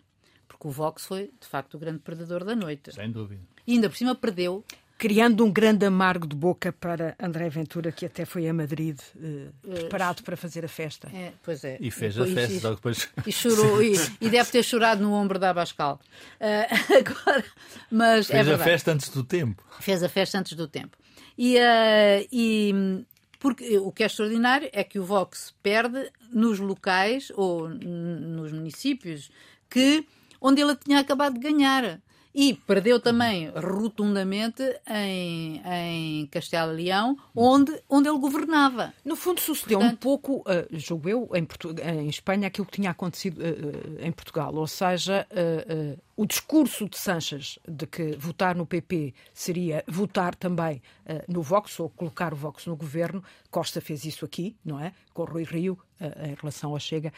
[0.60, 2.92] Porque o Vox foi, de facto, o grande perdedor da noite.
[2.94, 3.40] Sem dúvida.
[3.66, 4.62] E ainda por cima perdeu
[4.98, 9.46] criando um grande amargo de boca para André Ventura, que até foi a Madrid eh,
[9.62, 11.08] preparado para fazer a festa.
[11.14, 11.78] É, pois é.
[11.80, 13.08] E fez a Depois- festa, logo depois.
[13.26, 15.98] E chorou, e, e deve ter chorado no ombro da Abascal.
[16.38, 16.66] Ah,
[16.98, 17.44] agora,
[17.90, 18.70] mas é Fez a verdade.
[18.70, 19.64] festa antes do tempo.
[19.80, 20.98] Fez a festa antes do tempo.
[21.38, 23.02] E, ah, e,
[23.38, 29.30] porque o que é extraordinário é que o Vox perde nos locais ou nos municípios
[29.70, 30.04] que
[30.40, 32.00] onde ele tinha acabado de ganhar.
[32.32, 38.94] E perdeu também rotundamente em, em Castelo Leão, onde, onde ele governava.
[39.04, 41.46] No fundo, sucedeu Portanto, um pouco, uh, julgo eu, em,
[41.90, 44.54] em Espanha, aquilo que tinha acontecido uh, em Portugal.
[44.54, 50.34] Ou seja, uh, uh, o discurso de Sanches de que votar no PP seria votar
[50.34, 50.82] também
[51.26, 54.92] no Vox, ou colocar o Vox no governo, Costa fez isso aqui, não é?
[55.14, 57.12] Com o Rui Rio, em relação ao Chega.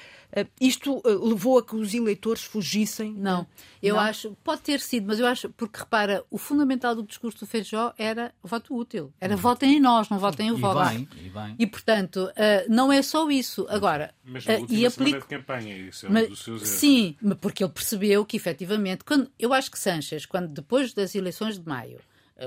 [0.61, 3.13] Isto levou a que os eleitores fugissem?
[3.13, 3.47] Não,
[3.83, 4.03] eu não?
[4.03, 7.93] acho, pode ter sido, mas eu acho, porque repara, o fundamental do discurso do Feijó
[7.99, 9.13] era voto útil.
[9.21, 10.93] Era votem em nós, não votem em Vox.
[10.93, 11.57] E, bem, e, bem.
[11.59, 12.29] e portanto,
[12.69, 13.67] não é só isso.
[13.69, 15.21] Agora, mas na e aplico...
[15.21, 16.69] de campanha, isso é um mas, dos seus erros.
[16.69, 21.59] Sim, porque ele percebeu que efetivamente, quando, eu acho que Sanches, quando depois das eleições
[21.59, 22.01] de maio,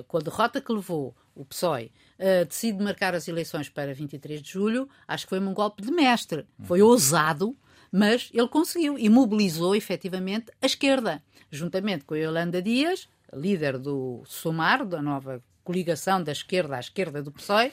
[0.03, 4.49] com a derrota que levou o PSOE, uh, decide marcar as eleições para 23 de
[4.49, 6.45] julho, acho que foi um golpe de mestre.
[6.63, 7.55] Foi ousado,
[7.91, 14.23] mas ele conseguiu e mobilizou efetivamente a esquerda, juntamente com a Yolanda Dias, líder do
[14.25, 17.71] SOMAR, da nova coligação da esquerda à esquerda do PSOE,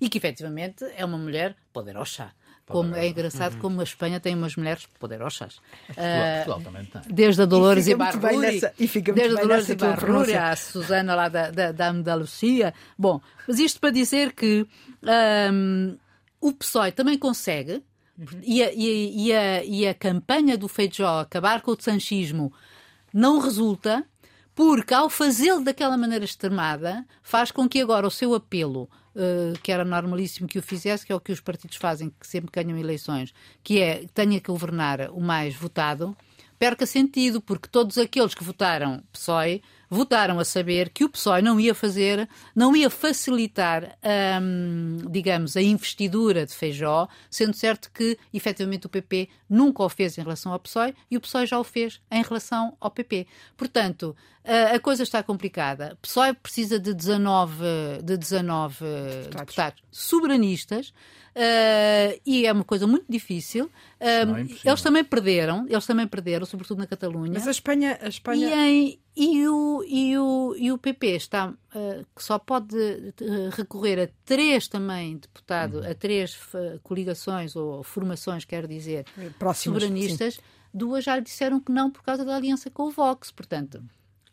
[0.00, 2.32] e que efetivamente é uma mulher poderosa.
[2.70, 3.60] Como é engraçado uhum.
[3.60, 5.60] como a Espanha tem umas mulheres poderosas.
[5.86, 7.02] Portugal, também tem.
[7.08, 11.28] Desde a Dolores e, Ibarruri, nessa, e fica desde a Dolores Ibarruri à Susana lá
[11.28, 12.72] da, da, da Andalucia.
[12.98, 14.66] Bom, mas isto para dizer que
[15.52, 15.96] um,
[16.40, 17.82] o PSOE também consegue,
[18.18, 18.26] uhum.
[18.42, 22.52] e, a, e, a, e a campanha do Feijó acabar com o sanchismo
[23.12, 24.04] não resulta,
[24.54, 29.72] porque ao fazê-lo daquela maneira extremada, faz com que agora o seu apelo Uh, que
[29.72, 32.78] era normalíssimo que o fizesse, que é o que os partidos fazem, que sempre ganham
[32.78, 36.16] eleições, que é tenha que governar o mais votado,
[36.60, 41.58] perca sentido, porque todos aqueles que votaram PSOE votaram a saber que o PSOE não
[41.58, 43.98] ia fazer, não ia facilitar,
[44.40, 50.16] hum, digamos, a investidura de Feijó, sendo certo que, efetivamente, o PP nunca o fez
[50.16, 53.26] em relação ao PSOE e o PSOE já o fez em relação ao PP.
[53.56, 55.94] Portanto, a, a coisa está complicada.
[55.94, 57.64] O PSOE precisa de 19,
[58.04, 59.32] de 19 deputados.
[59.34, 60.92] deputados soberanistas,
[61.30, 63.70] Uh, e é uma coisa muito difícil.
[64.00, 64.22] É
[64.64, 67.34] eles também perderam, eles também perderam, sobretudo na Catalunha.
[67.34, 68.48] Mas a Espanha, a Espanha...
[68.48, 72.74] E, em, e, o, e, o, e o PP está uh, que só pode
[73.52, 75.90] recorrer a três também deputados, uhum.
[75.90, 76.38] a três
[76.82, 79.04] coligações ou formações, quero dizer,
[79.38, 80.34] Próximas, soberanistas.
[80.36, 80.40] Sim.
[80.72, 83.30] Duas já lhe disseram que não por causa da aliança com o Vox.
[83.30, 83.82] Portanto,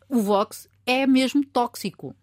[0.08, 2.16] o Vox é mesmo tóxico.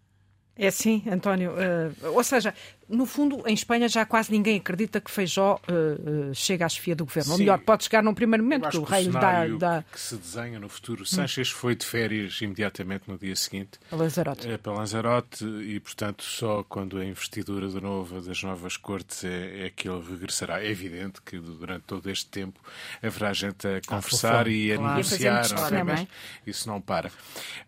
[0.56, 1.52] É sim, António.
[1.52, 2.54] Uh, ou seja,
[2.88, 6.94] no fundo, em Espanha já quase ninguém acredita que Feijó uh, uh, chega à chefia
[6.94, 7.28] do governo.
[7.28, 7.32] Sim.
[7.32, 9.84] Ou melhor, pode chegar num primeiro momento, que o rei dá, dá.
[9.90, 11.02] que se desenha no futuro.
[11.02, 11.06] Hum.
[11.06, 13.78] Sanches foi de férias imediatamente no dia seguinte.
[13.90, 14.48] Para Lanzarote.
[14.48, 19.66] É, para Lanzarote e, portanto, só quando a investidura de novo das novas cortes é,
[19.66, 20.62] é que ele regressará.
[20.62, 22.60] É evidente que durante todo este tempo
[23.02, 24.96] haverá gente a conversar ah, e a claro.
[24.96, 25.46] negociar.
[25.58, 26.08] Obviamente.
[26.46, 27.10] Isso não para.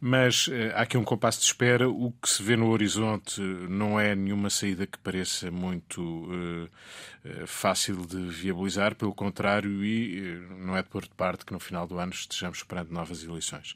[0.01, 1.89] Mas uh, há aqui um compasso de espera.
[1.89, 6.69] O que se vê no horizonte não é nenhuma saída que pareça muito uh,
[7.47, 11.59] fácil de viabilizar, pelo contrário, e uh, não é de pôr de parte que no
[11.59, 13.75] final do ano estejamos esperando novas eleições.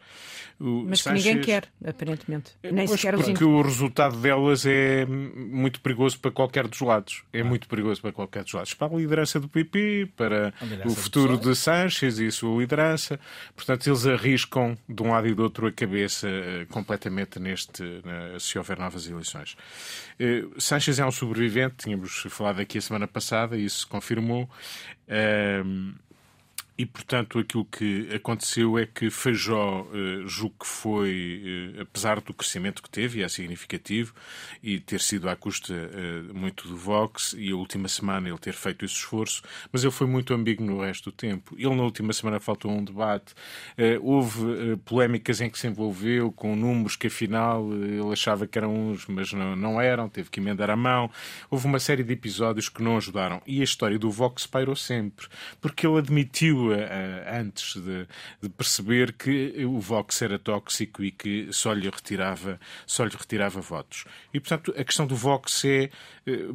[0.60, 1.22] O Mas Sanchez...
[1.22, 2.52] que ninguém quer, aparentemente.
[2.62, 3.50] Nem pois sequer porque os...
[3.50, 7.22] o resultado delas é muito perigoso para qualquer dos lados.
[7.32, 7.44] É ah.
[7.44, 8.74] muito perigoso para qualquer dos lados.
[8.74, 10.52] Para a liderança do PP, para
[10.84, 13.18] o futuro de Sanchez e a sua liderança.
[13.56, 16.28] Portanto, eles arriscam de um lado e do outro a cabeça
[16.68, 17.82] completamente neste,
[18.38, 19.56] se houver novas eleições.
[20.58, 24.50] Sanchez é um sobrevivente, tínhamos falado aqui a semana passada, e isso se confirmou.
[26.82, 32.34] E, portanto, aquilo que aconteceu é que Feijó, eh, julgo que foi, eh, apesar do
[32.34, 34.12] crescimento que teve, e é significativo,
[34.60, 38.54] e ter sido à custa eh, muito do Vox, e a última semana ele ter
[38.54, 41.54] feito esse esforço, mas ele foi muito ambíguo no resto do tempo.
[41.56, 43.32] Ele, na última semana, faltou um debate,
[44.00, 49.06] houve polémicas em que se envolveu, com números que, afinal, ele achava que eram uns,
[49.06, 51.08] mas não, não eram, teve que emendar a mão.
[51.48, 53.40] Houve uma série de episódios que não ajudaram.
[53.46, 55.28] E a história do Vox pairou sempre,
[55.60, 56.71] porque ele admitiu
[57.30, 58.06] antes de,
[58.40, 63.60] de, perceber que o Vox era tóxico e que só lhe retirava, só lhe retirava
[63.60, 64.04] votos.
[64.32, 65.90] E, portanto, a questão do Vox é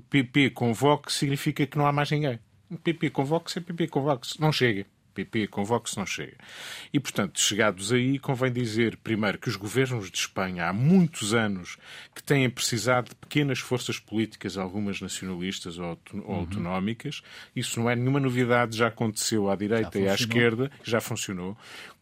[0.10, 2.40] PP eh, com Vox significa que não há mais ninguém.
[2.84, 4.38] PP com Vox é PP com Vox.
[4.40, 4.86] Não chega.
[5.26, 6.38] PP, Vox não chega.
[6.94, 11.78] E, portanto, chegados aí, convém dizer, primeiro, que os governos de Espanha há muitos anos
[12.14, 16.36] que têm precisado de pequenas forças políticas, algumas nacionalistas ou uhum.
[16.36, 17.24] autonómicas.
[17.56, 21.58] Isso não é nenhuma novidade, já aconteceu à direita e à esquerda, já funcionou.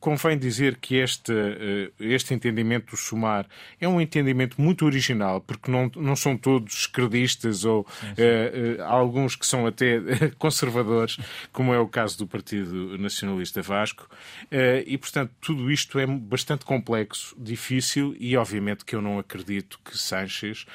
[0.06, 3.48] Convém dizer que este, eh, este entendimento do SUMAR
[3.82, 8.22] é um entendimento muito original, porque não, não são todos esquerdistas ou sim, sim.
[8.22, 10.00] Uh, uh, alguns que são até
[10.38, 11.18] conservadores,
[11.52, 14.08] como é o caso do Partido Nacionalista Vasco.
[14.44, 19.80] Uh, e, portanto, tudo isto é bastante complexo, difícil e, obviamente, que eu não acredito
[19.84, 20.68] que Sánchez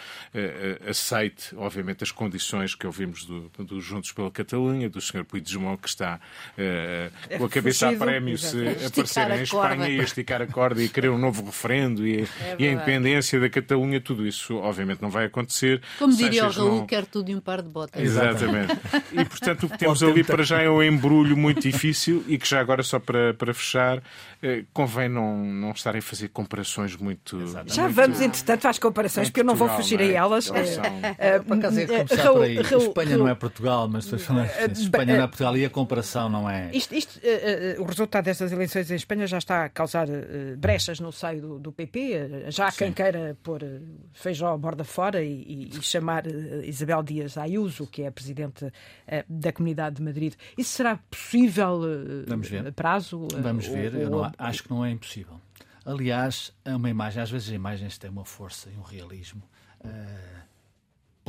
[0.88, 5.24] aceite, obviamente, as condições que ouvimos do, do Juntos pela Catalunha, do Sr.
[5.24, 6.18] Puigdemont, que está
[6.56, 10.88] é com a cabeça a prémio se aparecer em Espanha e esticar a corda e
[10.88, 15.10] querer um novo referendo e, é e a independência da Catalunha, tudo isso, obviamente, não
[15.10, 15.82] vai acontecer.
[15.98, 16.86] Como diria o Raul, não...
[16.86, 18.00] quer tudo e um par de botas.
[18.02, 18.72] Exatamente.
[19.12, 22.48] e, portanto, o que temos ali para já é um embrulho muito difícil e que
[22.48, 24.02] já agora, só para, para fechar,
[24.42, 27.38] eh, convém não, não estarem a fazer comparações muito.
[27.40, 27.74] Exatamente.
[27.74, 30.04] Já vamos, entretanto, às comparações, porque eu não vou fugir é?
[30.04, 30.44] a elas.
[30.46, 30.56] São...
[30.56, 32.56] Uh, por acaso é começar por aí.
[32.56, 36.70] Espanha não é Portugal, mas Espanha não é Portugal e a comparação não é.
[36.72, 40.06] Isto, isto, uh, o resultado destas eleições em Espanha já está a causar
[40.58, 42.50] brechas no seio do, do PP.
[42.50, 43.62] Já há quem queira pôr
[44.12, 46.24] feijó à borda fora e, e chamar
[46.64, 48.70] Isabel Dias Ayuso, que é a presidente
[49.28, 50.34] da Comunidade de Madrid.
[50.56, 51.80] Isso será possível
[52.26, 52.72] Vamos ver.
[52.72, 53.28] prazo?
[53.40, 53.94] Vamos ver.
[53.94, 55.40] Ou, eu não, acho que não é impossível.
[55.84, 59.42] Aliás, é uma imagem, às vezes as imagens têm uma força e um realismo
[59.84, 60.39] uh,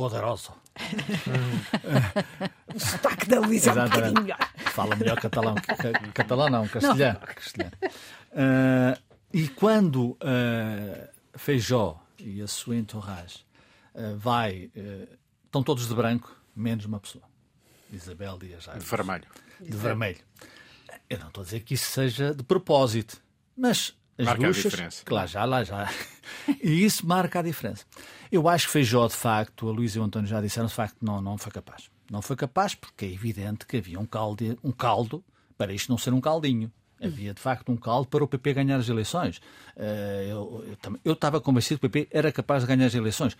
[0.02, 0.52] poderoso.
[2.74, 4.38] o sotaque da Luísa é um bocadinho melhor.
[4.56, 5.54] Fala melhor catalão.
[6.12, 7.20] Catalão não, castelhano.
[7.20, 7.34] Não.
[7.34, 7.72] castelhano.
[8.32, 8.98] Uh,
[9.30, 10.16] e quando uh,
[11.34, 13.44] Feijó e a sua entourage
[13.94, 14.70] uh, vai,
[15.44, 17.24] estão todos de branco, menos uma pessoa.
[17.92, 19.26] Isabel Dias De vermelho.
[19.60, 20.20] De vermelho.
[21.10, 23.22] Eu não estou a dizer que isso seja de propósito,
[23.54, 25.02] mas as marca a diferença.
[25.04, 25.90] Claro, já lá já.
[26.62, 27.84] E isso marca a diferença.
[28.30, 30.96] Eu acho que Feijó, de facto, a Luísa e o António já disseram, de facto,
[31.02, 31.90] não, não foi capaz.
[32.10, 35.22] Não foi capaz porque é evidente que havia um caldo, um caldo
[35.58, 36.72] para isto não ser um caldinho.
[37.00, 39.40] Havia, de facto, um caldo para o PP ganhar as eleições.
[39.76, 43.36] Eh, eu, eu, eu estava convencido que o PP era capaz de ganhar as eleições.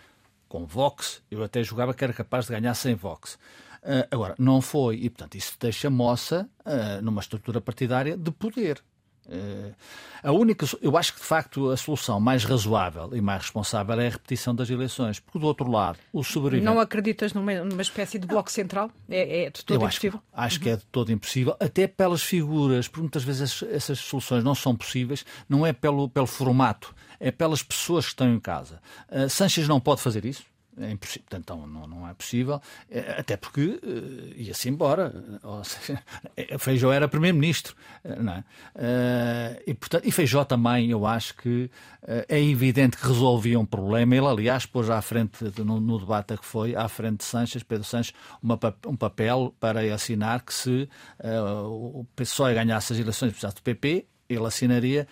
[0.49, 3.39] Com Vox, eu até julgava que era capaz de ganhar sem Vox.
[3.83, 8.81] Uh, agora, não foi, e portanto isso deixa moça uh, numa estrutura partidária de poder.
[9.25, 9.73] Uh,
[10.21, 14.07] a única, eu acho que de facto a solução mais razoável e mais responsável é
[14.07, 16.65] a repetição das eleições, porque do outro lado, o sobrevivente.
[16.65, 18.89] Não acreditas numa, numa espécie de bloco central?
[19.09, 20.21] É, é de todo eu impossível?
[20.31, 20.63] Acho, acho uhum.
[20.63, 24.75] que é de todo impossível, até pelas figuras, porque muitas vezes essas soluções não são
[24.75, 28.81] possíveis, não é pelo, pelo formato, é pelas pessoas que estão em casa.
[29.09, 30.43] Uh, Sanches não pode fazer isso,
[30.79, 35.13] é impossível, portanto, não, não é possível, é, até porque uh, ia-se embora.
[35.43, 36.01] Ou seja,
[36.57, 38.39] Feijó era primeiro-ministro, eh, é?
[38.75, 41.69] Uh, e, portanto, e Feijó também, eu acho que
[42.03, 44.15] uh, é evidente que resolvia um problema.
[44.15, 47.83] Ele, aliás, pôs à frente, no, no debate que foi, à frente de Sanches, Pedro
[47.83, 50.89] Sanches, uma, um papel para assinar que se
[51.23, 55.07] o PSOE ganhasse as eleições, precisasse do PP, ele assinaria,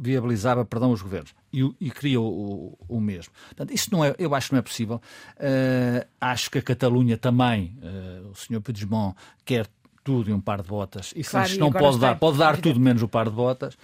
[0.00, 3.32] viabilizava perdão, os governos e, e cria o, o, mesmo.
[3.46, 5.00] Portanto, isso não é, eu acho que não é possível.
[5.36, 9.66] Uh, acho que a Catalunha também, uh, o senhor Puigdemont quer
[10.04, 11.14] tudo e um par de botas.
[11.16, 13.76] E claro, não pode dar, pode dar tudo menos o par de botas.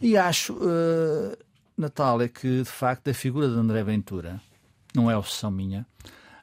[0.00, 1.36] e acho, uh,
[1.78, 4.40] Natália, que de facto a figura de André Ventura
[4.94, 5.86] não é obsessão minha.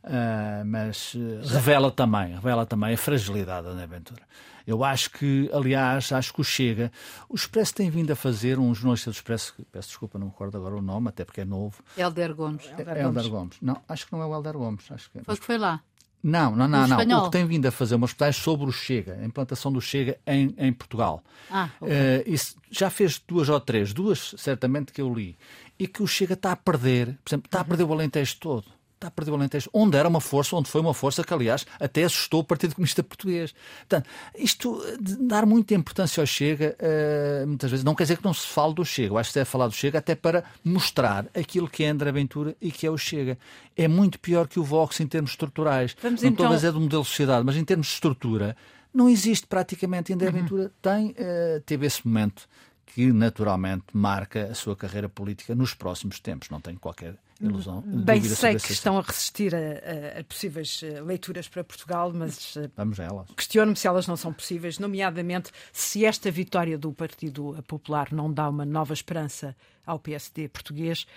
[0.02, 4.22] Uh, mas uh, revela também, revela também a fragilidade da André Ventura.
[4.70, 6.92] Eu acho que, aliás, acho que o Chega,
[7.28, 10.58] o Expresso tem vindo a fazer, um jornalista do Expresso, peço desculpa, não me recordo
[10.58, 11.82] agora o nome, até porque é novo.
[11.98, 12.66] Helder Gomes.
[12.68, 13.58] Helder, é, Helder Gomes.
[13.62, 14.86] Não, acho que não é o Helder Gomes.
[14.92, 15.24] Acho que...
[15.24, 15.82] Foi que foi lá.
[16.22, 17.22] Não, não, não, não.
[17.22, 20.20] O que tem vindo a fazer uma reportagem sobre o Chega, a implantação do Chega
[20.28, 21.24] em, em Portugal.
[21.50, 21.94] Ah, okay.
[21.96, 25.36] uh, isso já fez duas ou três, duas certamente que eu li,
[25.80, 28.79] e que o Chega está a perder, por exemplo, está a perder o Alentejo todo
[29.00, 31.66] está a perder o Alentejo, onde era uma força, onde foi uma força que, aliás,
[31.80, 33.54] até assustou o Partido Comunista Português.
[33.80, 38.26] Portanto, isto de dar muita importância ao Chega, uh, muitas vezes, não quer dizer que
[38.26, 39.14] não se fale do Chega.
[39.14, 42.12] Eu acho que se deve falar do Chega até para mostrar aquilo que é André
[42.12, 43.38] Ventura e que é o Chega.
[43.76, 45.96] É muito pior que o Vox em termos estruturais.
[46.02, 46.52] Vamos não então...
[46.52, 48.56] a dizer do modelo de sociedade, mas em termos de estrutura,
[48.94, 50.14] não existe praticamente.
[50.14, 50.34] André uhum.
[50.34, 52.48] Ventura tem, uh, teve esse momento
[52.94, 56.50] que naturalmente marca a sua carreira política nos próximos tempos.
[56.50, 57.82] Não tenho qualquer ilusão.
[57.86, 62.70] Bem, sei que estão a resistir a, a, possíveis eh, leituras para Portugal, mas eh,
[62.76, 63.30] Vamos a elas.
[63.36, 68.50] questiono-me se elas não são possíveis, nomeadamente se esta vitória do Partido Popular não dá
[68.50, 71.08] uma nova esperança ao PSD português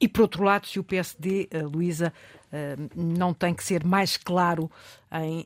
[0.00, 2.12] E, por outro lado, se o PSD, Luísa,
[2.94, 4.70] não tem que ser mais claro
[5.12, 5.44] em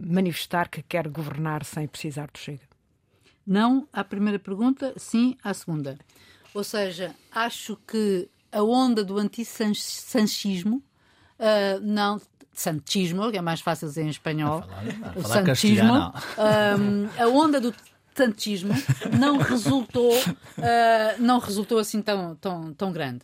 [0.00, 2.75] manifestar que quer governar sem precisar do Chega?
[3.46, 5.98] Não à primeira pergunta, sim à segunda.
[6.52, 10.76] Ou seja, acho que a onda do anti-sanchismo
[11.38, 12.20] uh, não
[12.52, 17.74] santismo, que é mais fácil dizer em espanhol, falar, o santismo, um, a onda do
[18.14, 18.72] santismo
[19.18, 23.20] não resultou, uh, não resultou assim tão, tão, tão grande.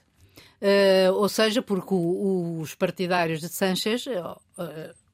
[0.60, 4.38] Uh, ou seja, porque o, os partidários de Sanchez uh,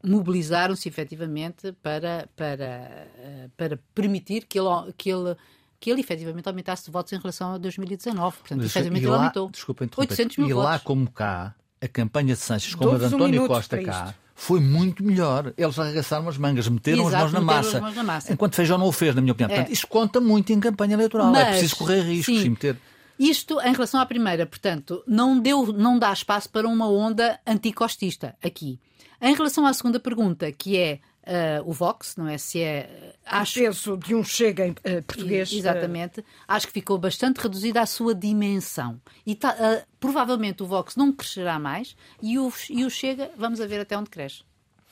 [0.05, 3.09] mobilizaram-se efetivamente para, para,
[3.57, 5.37] para permitir que ele, que ele
[5.81, 8.39] que ele efetivamente aumentasse de votos em relação a 2019.
[8.39, 9.51] Portanto, Mas, efetivamente ele aumentou.
[9.51, 10.71] Desculpa, 800 mil e votos.
[10.71, 14.61] lá como cá, a campanha de Sanches, como a de António um Costa cá, foi
[14.61, 15.53] muito melhor.
[15.57, 17.81] Eles arregaçaram as mangas, meteram Exato, as mãos na massa.
[17.81, 18.33] Mãos na massa.
[18.33, 19.51] Enquanto Feijó não o fez, na minha opinião.
[19.51, 19.57] É.
[19.57, 21.29] Portanto, isso conta muito em campanha eleitoral.
[21.29, 22.47] É Mas, é preciso correr riscos sim.
[22.47, 22.77] e meter.
[23.19, 28.37] Isto em relação à primeira, portanto, não, deu, não dá espaço para uma onda anticostista
[28.43, 28.79] aqui.
[29.21, 32.39] Em relação à segunda pergunta, que é uh, o Vox, não é?
[32.39, 33.15] Se é.
[33.27, 33.59] Acho...
[33.59, 35.53] O peso de um chega em uh, português.
[35.53, 36.21] Exatamente.
[36.21, 36.25] Uh...
[36.47, 39.01] Acho que ficou bastante reduzida a sua dimensão.
[39.27, 43.67] E tá, provavelmente o Vox não crescerá mais e o, e o Chega, vamos a
[43.67, 44.48] ver até onde cresce.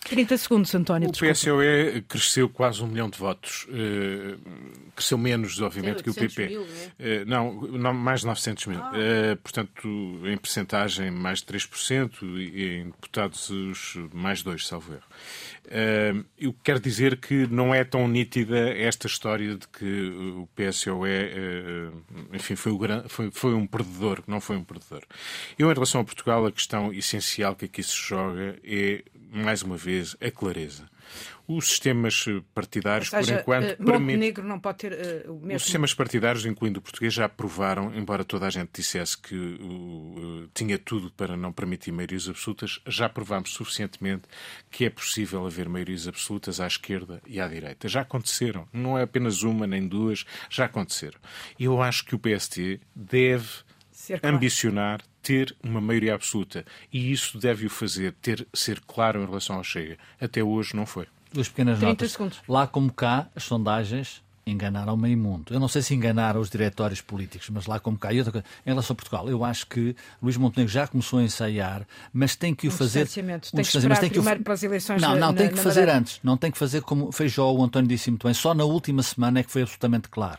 [0.09, 1.09] 30 segundos, António.
[1.09, 3.67] O PSOE cresceu quase um milhão de votos.
[3.69, 4.39] Uh,
[4.95, 6.47] cresceu menos, obviamente, que o PP.
[6.47, 6.67] Mil, uh,
[7.27, 8.81] não, não, mais de 900 mil.
[8.81, 8.93] Ah.
[8.93, 9.89] Uh, portanto,
[10.25, 13.51] em percentagem, mais de 3% e em deputados,
[14.13, 15.03] mais de 2%, salvo erro.
[15.67, 21.11] Uh, eu quero dizer que não é tão nítida esta história de que o PSOE,
[21.11, 23.03] uh, enfim, foi, o gran...
[23.09, 25.03] foi, foi, um perdedor, não foi um perdedor.
[25.59, 29.77] Eu, em relação a Portugal, a questão essencial que aqui se joga é, mais uma
[29.77, 30.89] vez, a clareza.
[31.47, 35.57] Os sistemas partidários, seja, por enquanto, uh, Montenegro não pode ter uh, o mesmo.
[35.57, 40.49] Os sistemas partidários, incluindo o português, já provaram, embora toda a gente dissesse que uh,
[40.53, 44.25] tinha tudo para não permitir maiorias absolutas, já provámos suficientemente
[44.71, 47.89] que é possível haver maiorias absolutas à esquerda e à direita.
[47.89, 48.67] Já aconteceram.
[48.73, 51.19] Não é apenas uma nem duas, já aconteceram.
[51.59, 53.49] E eu acho que o PST deve
[54.23, 56.65] ambicionar ter uma maioria absoluta.
[56.93, 59.99] E isso deve o fazer, ter, ser claro em relação ao Chega.
[60.21, 61.09] Até hoje não foi.
[61.33, 62.13] Duas pequenas notas.
[62.13, 62.41] Segundos.
[62.47, 65.53] Lá como cá, as sondagens enganaram meio mundo.
[65.53, 68.13] Eu não sei se enganaram os diretórios políticos, mas lá como cá.
[68.13, 71.25] E outra coisa, em relação a Portugal, eu acho que Luís Montenegro já começou a
[71.25, 73.01] ensaiar, mas tem que o um fazer.
[73.01, 73.49] Distanciamento.
[73.49, 74.45] Um tem que esperar tem que primeiro o...
[74.45, 75.99] para as eleições Não, não, na, tem que fazer Madeira.
[75.99, 76.21] antes.
[76.23, 78.33] Não tem que fazer como Feijó, o António disse muito bem.
[78.33, 80.39] Só na última semana é que foi absolutamente claro.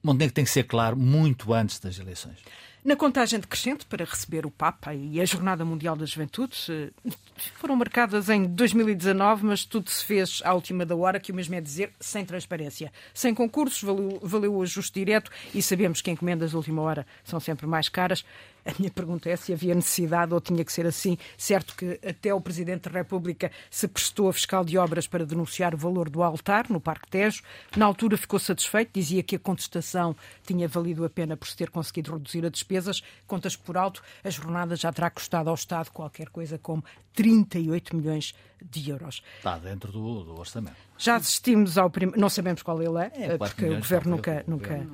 [0.00, 2.36] Montenegro tem que ser claro muito antes das eleições.
[2.82, 7.10] Na contagem decrescente para receber o Papa e a Jornada Mundial da Juventude, eh,
[7.56, 11.54] foram marcadas em 2019, mas tudo se fez à última da hora, que o mesmo
[11.54, 12.90] é dizer, sem transparência.
[13.12, 17.38] Sem concursos, valeu, valeu o ajuste direto e sabemos que encomendas de última hora são
[17.38, 18.24] sempre mais caras.
[18.64, 21.16] A minha pergunta é se havia necessidade ou tinha que ser assim.
[21.36, 25.74] Certo que até o Presidente da República se prestou a fiscal de obras para denunciar
[25.74, 27.42] o valor do altar no Parque Tejo.
[27.76, 30.14] Na altura ficou satisfeito, dizia que a contestação
[30.46, 33.02] tinha valido a pena por se ter conseguido reduzir as despesas.
[33.26, 36.84] Contas por alto, a jornada já terá custado ao Estado qualquer coisa como
[37.14, 39.22] 38 milhões de euros.
[39.38, 40.76] Está dentro do, do orçamento.
[40.98, 42.20] Já assistimos ao primeiro.
[42.20, 44.44] Não sabemos qual ele é, é porque o governo nunca.
[44.46, 44.86] nunca...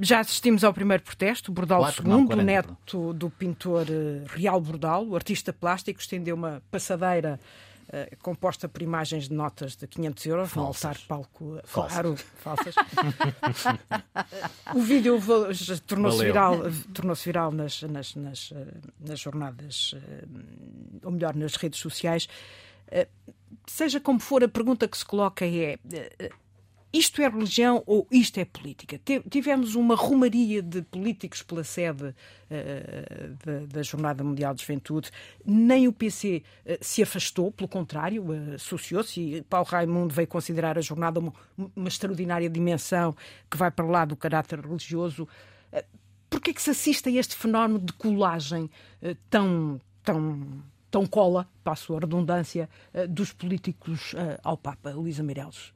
[0.00, 1.52] Já assistimos ao primeiro protesto.
[1.52, 6.62] Bordal II, não, o neto do pintor eh, Real Bordal, o artista plástico, estendeu uma
[6.70, 7.38] passadeira.
[7.88, 10.82] Uh, composta por imagens de notas de 500 euros falsas.
[10.82, 11.92] no altar palco falsas.
[11.92, 12.74] claro falsas
[14.74, 15.20] o vídeo
[15.86, 16.60] tornou-se viral
[16.94, 18.66] tornou-se viral nas, nas, nas, eh,
[19.00, 19.94] nas jornadas
[21.02, 22.28] ou melhor nas redes sociais
[23.66, 26.30] seja como for, a pergunta que se coloca é: eh,
[26.92, 29.00] isto é religião ou isto é política?
[29.30, 32.14] Tivemos uma romaria de políticos pela sede uh,
[33.44, 35.10] da, da, Jornada Mundial de Juventude.
[35.44, 39.44] Nem o PC uh, se afastou, pelo contrário, uh, associou-se.
[39.48, 41.32] Paulo Raimundo veio considerar a jornada uma,
[41.74, 43.16] uma, extraordinária dimensão
[43.50, 45.26] que vai para lá do caráter religioso.
[45.72, 45.82] Uh,
[46.28, 48.68] Por que é que se assiste a este fenómeno de colagem
[49.30, 50.62] tão, tão
[50.92, 55.72] tão cola, passo a redundância, eh, dos políticos eh, ao Papa, Luísa Meireles?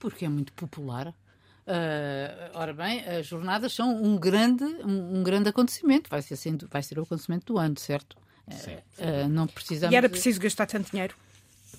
[0.00, 1.08] Porque é muito popular.
[1.08, 6.10] Uh, ora bem, as jornadas são um grande, um, um grande acontecimento.
[6.10, 8.16] Vai ser, sendo, vai ser o acontecimento do ano, certo?
[8.50, 8.74] Sim.
[8.98, 9.92] Uh, não precisamos...
[9.92, 11.14] E era preciso gastar tanto dinheiro?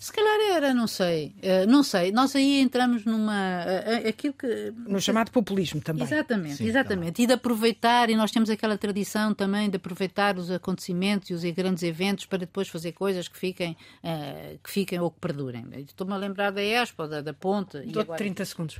[0.01, 1.35] Se calhar era, não sei.
[1.43, 2.11] Uh, não sei.
[2.11, 3.63] Nós aí entramos numa.
[3.63, 4.73] Uh, aquilo que.
[4.87, 6.03] No chamado populismo também.
[6.03, 7.13] Exatamente, Sim, exatamente.
[7.13, 7.23] Também.
[7.23, 11.43] E de aproveitar, e nós temos aquela tradição também de aproveitar os acontecimentos e os
[11.53, 15.67] grandes eventos para depois fazer coisas que fiquem, uh, que fiquem ou que perdurem.
[15.87, 17.77] Estou-me a lembrar da Expo, da, da Ponte.
[17.81, 18.17] Dou agora...
[18.17, 18.79] 30 segundos.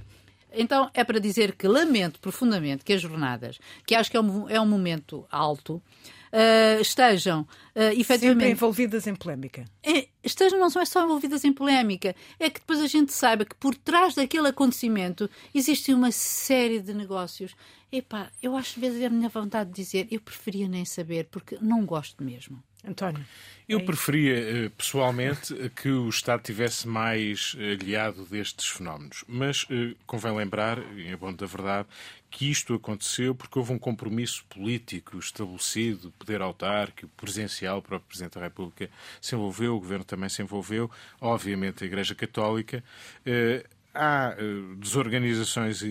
[0.52, 4.50] Então é para dizer que lamento profundamente que as jornadas, que acho que é um,
[4.50, 5.80] é um momento alto,
[6.32, 7.48] uh, estejam uh,
[7.96, 8.20] efetivamente.
[8.20, 9.66] Sempre envolvidas em polémica.
[9.84, 13.56] É, estejam não são só envolvidas em polémica, é que depois a gente saiba que
[13.56, 17.56] por trás daquele acontecimento existe uma série de negócios.
[17.92, 20.86] Epá, eu acho que às vezes é a minha vontade de dizer, eu preferia nem
[20.86, 22.64] saber, porque não gosto mesmo.
[22.88, 23.24] António.
[23.70, 29.24] Eu é preferia, eh, pessoalmente, que o Estado tivesse mais aliado destes fenómenos.
[29.28, 31.88] Mas eh, convém lembrar, em bom da verdade,
[32.30, 38.36] que isto aconteceu porque houve um compromisso político estabelecido, poder autárquico, presencial, o próprio Presidente
[38.36, 38.90] da República
[39.22, 42.84] se envolveu, o Governo também se envolveu, obviamente a Igreja Católica.
[43.26, 45.86] Eh, há uh, desorganizações uh,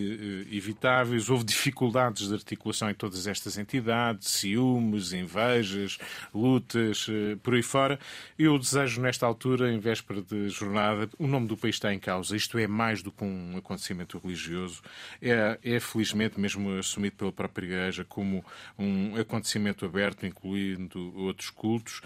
[0.51, 5.97] evitáveis, houve dificuldades de articulação em todas estas entidades, ciúmes, invejas,
[6.33, 7.07] lutas,
[7.43, 7.99] por aí fora.
[8.37, 12.35] Eu desejo, nesta altura, em véspera de jornada, o nome do país está em causa.
[12.35, 14.81] Isto é mais do que um acontecimento religioso.
[15.21, 18.43] É, é felizmente, mesmo assumido pela própria Igreja, como
[18.77, 22.01] um acontecimento aberto, incluindo outros cultos.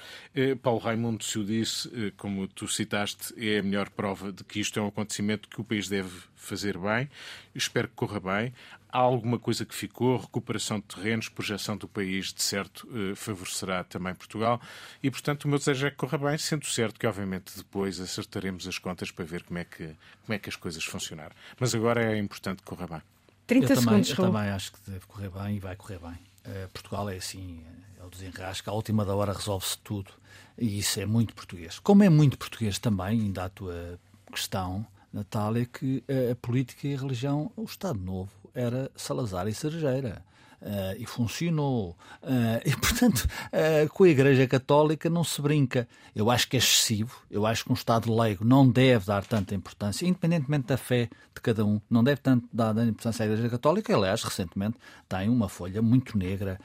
[0.61, 4.79] Paulo Raimundo, se o disse, como tu citaste, é a melhor prova de que isto
[4.79, 7.09] é um acontecimento que o país país deve fazer bem.
[7.53, 8.53] Espero que corra bem.
[8.89, 13.83] Há alguma coisa que ficou, recuperação de terrenos, projeção do país, de certo, eh, favorecerá
[13.83, 14.61] também Portugal.
[15.03, 18.65] E, portanto, o meu desejo é que corra bem, sendo certo que, obviamente, depois acertaremos
[18.67, 19.87] as contas para ver como é que,
[20.25, 21.35] como é que as coisas funcionaram.
[21.59, 23.01] Mas agora é importante que corra bem.
[23.47, 26.17] 30 eu segundos, também, Eu também acho que deve correr bem e vai correr bem.
[26.45, 27.61] Uh, Portugal é assim,
[27.99, 30.11] é o desenrasca, à última da hora resolve-se tudo.
[30.57, 31.79] E isso é muito português.
[31.79, 33.99] Como é muito português também, ainda a tua
[34.31, 39.53] questão, Natal é que a política e a religião, o Estado Novo, era Salazar e
[39.53, 40.21] Sergeira.
[40.61, 41.95] Uh, e funcionou.
[42.23, 45.87] Uh, e, portanto, uh, com a Igreja Católica não se brinca.
[46.15, 47.21] Eu acho que é excessivo.
[47.29, 51.41] Eu acho que um Estado leigo não deve dar tanta importância, independentemente da fé de
[51.41, 53.95] cada um, não deve tanto dar importância à Igreja Católica.
[53.95, 56.59] Aliás, recentemente tem uma folha muito negra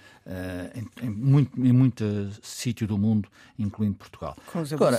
[0.74, 2.04] em, em, muito, em muito
[2.42, 3.28] sítio do mundo,
[3.58, 4.34] incluindo Portugal.
[4.72, 4.96] Agora,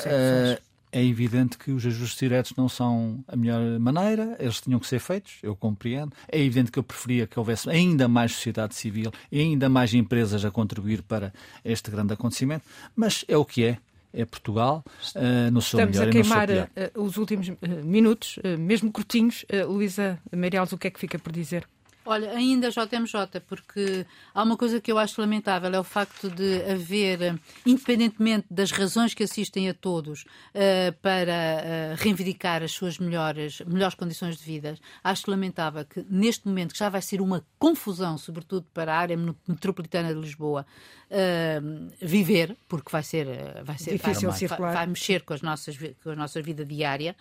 [0.92, 5.00] é evidente que os ajustes diretos não são a melhor maneira, eles tinham que ser
[5.00, 6.14] feitos, eu compreendo.
[6.28, 10.44] É evidente que eu preferia que houvesse ainda mais sociedade civil e ainda mais empresas
[10.44, 11.34] a contribuir para
[11.64, 12.66] este grande acontecimento,
[12.96, 13.78] mas é o que é.
[14.14, 14.84] É Portugal
[15.16, 18.38] uh, no seu Estamos melhor a queimar e no seu uh, os últimos uh, minutos,
[18.60, 19.46] mesmo curtinhos.
[19.66, 21.66] Luísa Meireles, o que é que fica por dizer?
[22.04, 26.64] Olha, ainda JMJ, porque há uma coisa que eu acho lamentável, é o facto de
[26.64, 33.62] haver, independentemente das razões que assistem a todos uh, para uh, reivindicar as suas melhores,
[33.68, 38.18] melhores condições de vida, acho lamentável que neste momento, que já vai ser uma confusão,
[38.18, 40.66] sobretudo para a área metropolitana de Lisboa,
[41.12, 43.28] uh, viver, porque vai ser,
[43.64, 44.74] vai ser Difícil vai, circular.
[44.74, 47.16] vai, mexer com, as nossas, com a nossa vida diária,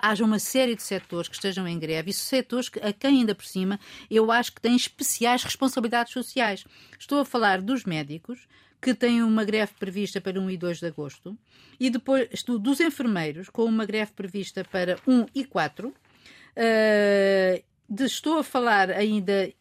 [0.00, 3.34] haja uma série de setores que estejam em greve, e setores que, a quem ainda
[3.34, 3.78] por cima
[4.10, 6.64] eu acho que têm especiais responsabilidades sociais.
[6.98, 8.46] Estou a falar dos médicos,
[8.80, 11.36] que têm uma greve prevista para 1 e 2 de agosto,
[11.80, 12.28] e depois
[12.60, 15.88] dos enfermeiros, com uma greve prevista para 1 e 4.
[15.88, 19.52] Uh, de, estou a falar ainda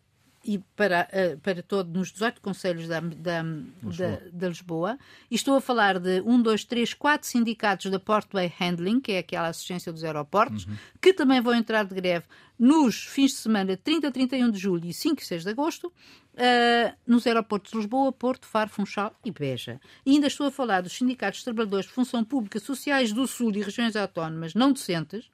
[0.46, 3.44] e para, uh, para todo, nos 18 conselhos da, da,
[3.84, 3.96] Lisboa.
[3.98, 5.00] Da, da, Lisboa.
[5.30, 9.18] E estou a falar de um, dois, três, quatro sindicatos da Portway Handling, que é
[9.20, 10.76] aquela assistência dos aeroportos, uhum.
[11.02, 12.26] que também vão entrar de greve
[12.58, 16.96] nos fins de semana 30, 31 de julho e 5 e 6 de agosto, uh,
[17.06, 19.82] nos aeroportos de Lisboa, Porto, Faro, Funchal e Beja.
[20.06, 23.52] E ainda estou a falar dos sindicatos de trabalhadores de função pública sociais do Sul
[23.56, 25.30] e regiões autónomas não docentes,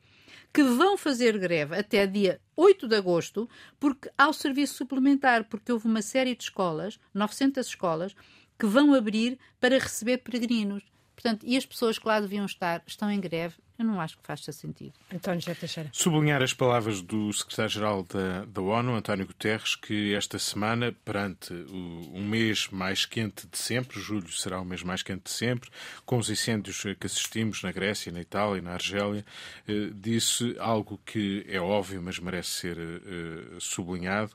[0.54, 3.50] que vão fazer greve até dia 8 de agosto,
[3.80, 8.16] porque há o serviço suplementar, porque houve uma série de escolas, 900 escolas,
[8.60, 10.84] que vão abrir para receber peregrinos.
[11.16, 14.24] Portanto, e as pessoas que lá deviam estar estão em greve eu não acho que
[14.24, 14.94] faça sentido.
[15.14, 15.90] António José Teixeira.
[15.92, 22.12] Sublinhar as palavras do secretário-geral da, da, ONU, António Guterres, que esta semana, perante o,
[22.14, 25.70] um mês mais quente de sempre, julho será o mês mais quente de sempre,
[26.06, 29.26] com os incêndios que assistimos na Grécia, na Itália e na Argélia,
[29.68, 34.32] eh, disse algo que é óbvio, mas merece ser eh, sublinhado.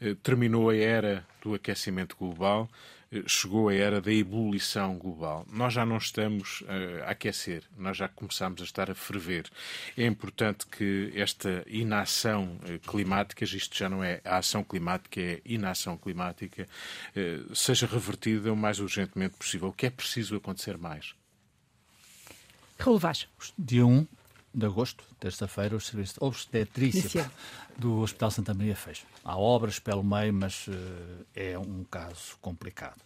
[0.00, 2.68] Eh, terminou a era do aquecimento global
[3.26, 5.44] chegou a era da ebulição global.
[5.50, 9.50] Nós já não estamos uh, a aquecer, nós já começamos a estar a ferver.
[9.96, 15.40] É importante que esta inação uh, climática, isto já não é a ação climática, é
[15.44, 16.68] inação climática,
[17.54, 19.68] seja revertida o mais urgentemente possível.
[19.68, 21.14] O que é preciso acontecer mais?
[22.78, 23.26] Raul Vaz.
[23.58, 24.06] Dia 1
[24.52, 27.30] de agosto, terça-feira, o serviço de obstetrícia
[27.78, 29.04] do Hospital Santa Maria fecha.
[29.24, 30.72] Há obras pelo meio, mas uh,
[31.34, 33.00] é um caso complicado.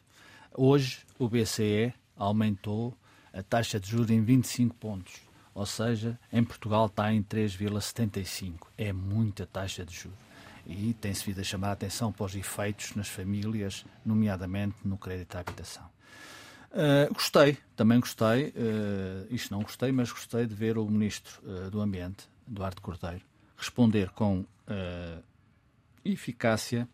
[0.53, 2.97] Hoje, o BCE aumentou
[3.33, 5.15] a taxa de juros em 25 pontos.
[5.55, 8.69] Ou seja, em Portugal está em 3,75.
[8.77, 10.19] É muita taxa de juros.
[10.67, 15.37] E tem-se vindo a chamar a atenção para os efeitos nas famílias, nomeadamente no crédito
[15.37, 15.94] à habitação.
[16.75, 21.71] Uh, gostei, também gostei, uh, isto não gostei, mas gostei de ver o Ministro uh,
[21.71, 23.23] do Ambiente, Eduardo Cordeiro,
[23.57, 24.45] responder com
[26.05, 26.89] eficácia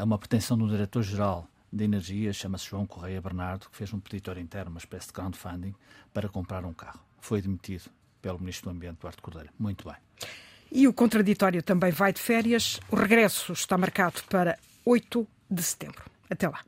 [0.00, 4.42] a uma pretensão do Diretor-Geral de Energia, chama-se João Correia Bernardo, que fez um peditório
[4.42, 5.74] interno, uma espécie de crowdfunding,
[6.12, 7.00] para comprar um carro.
[7.20, 7.90] Foi demitido
[8.20, 9.50] pelo Ministro do Ambiente, Eduardo Cordeiro.
[9.58, 9.96] Muito bem.
[10.70, 12.78] E o contraditório também vai de férias.
[12.90, 16.04] O regresso está marcado para 8 de setembro.
[16.28, 16.60] Até lá.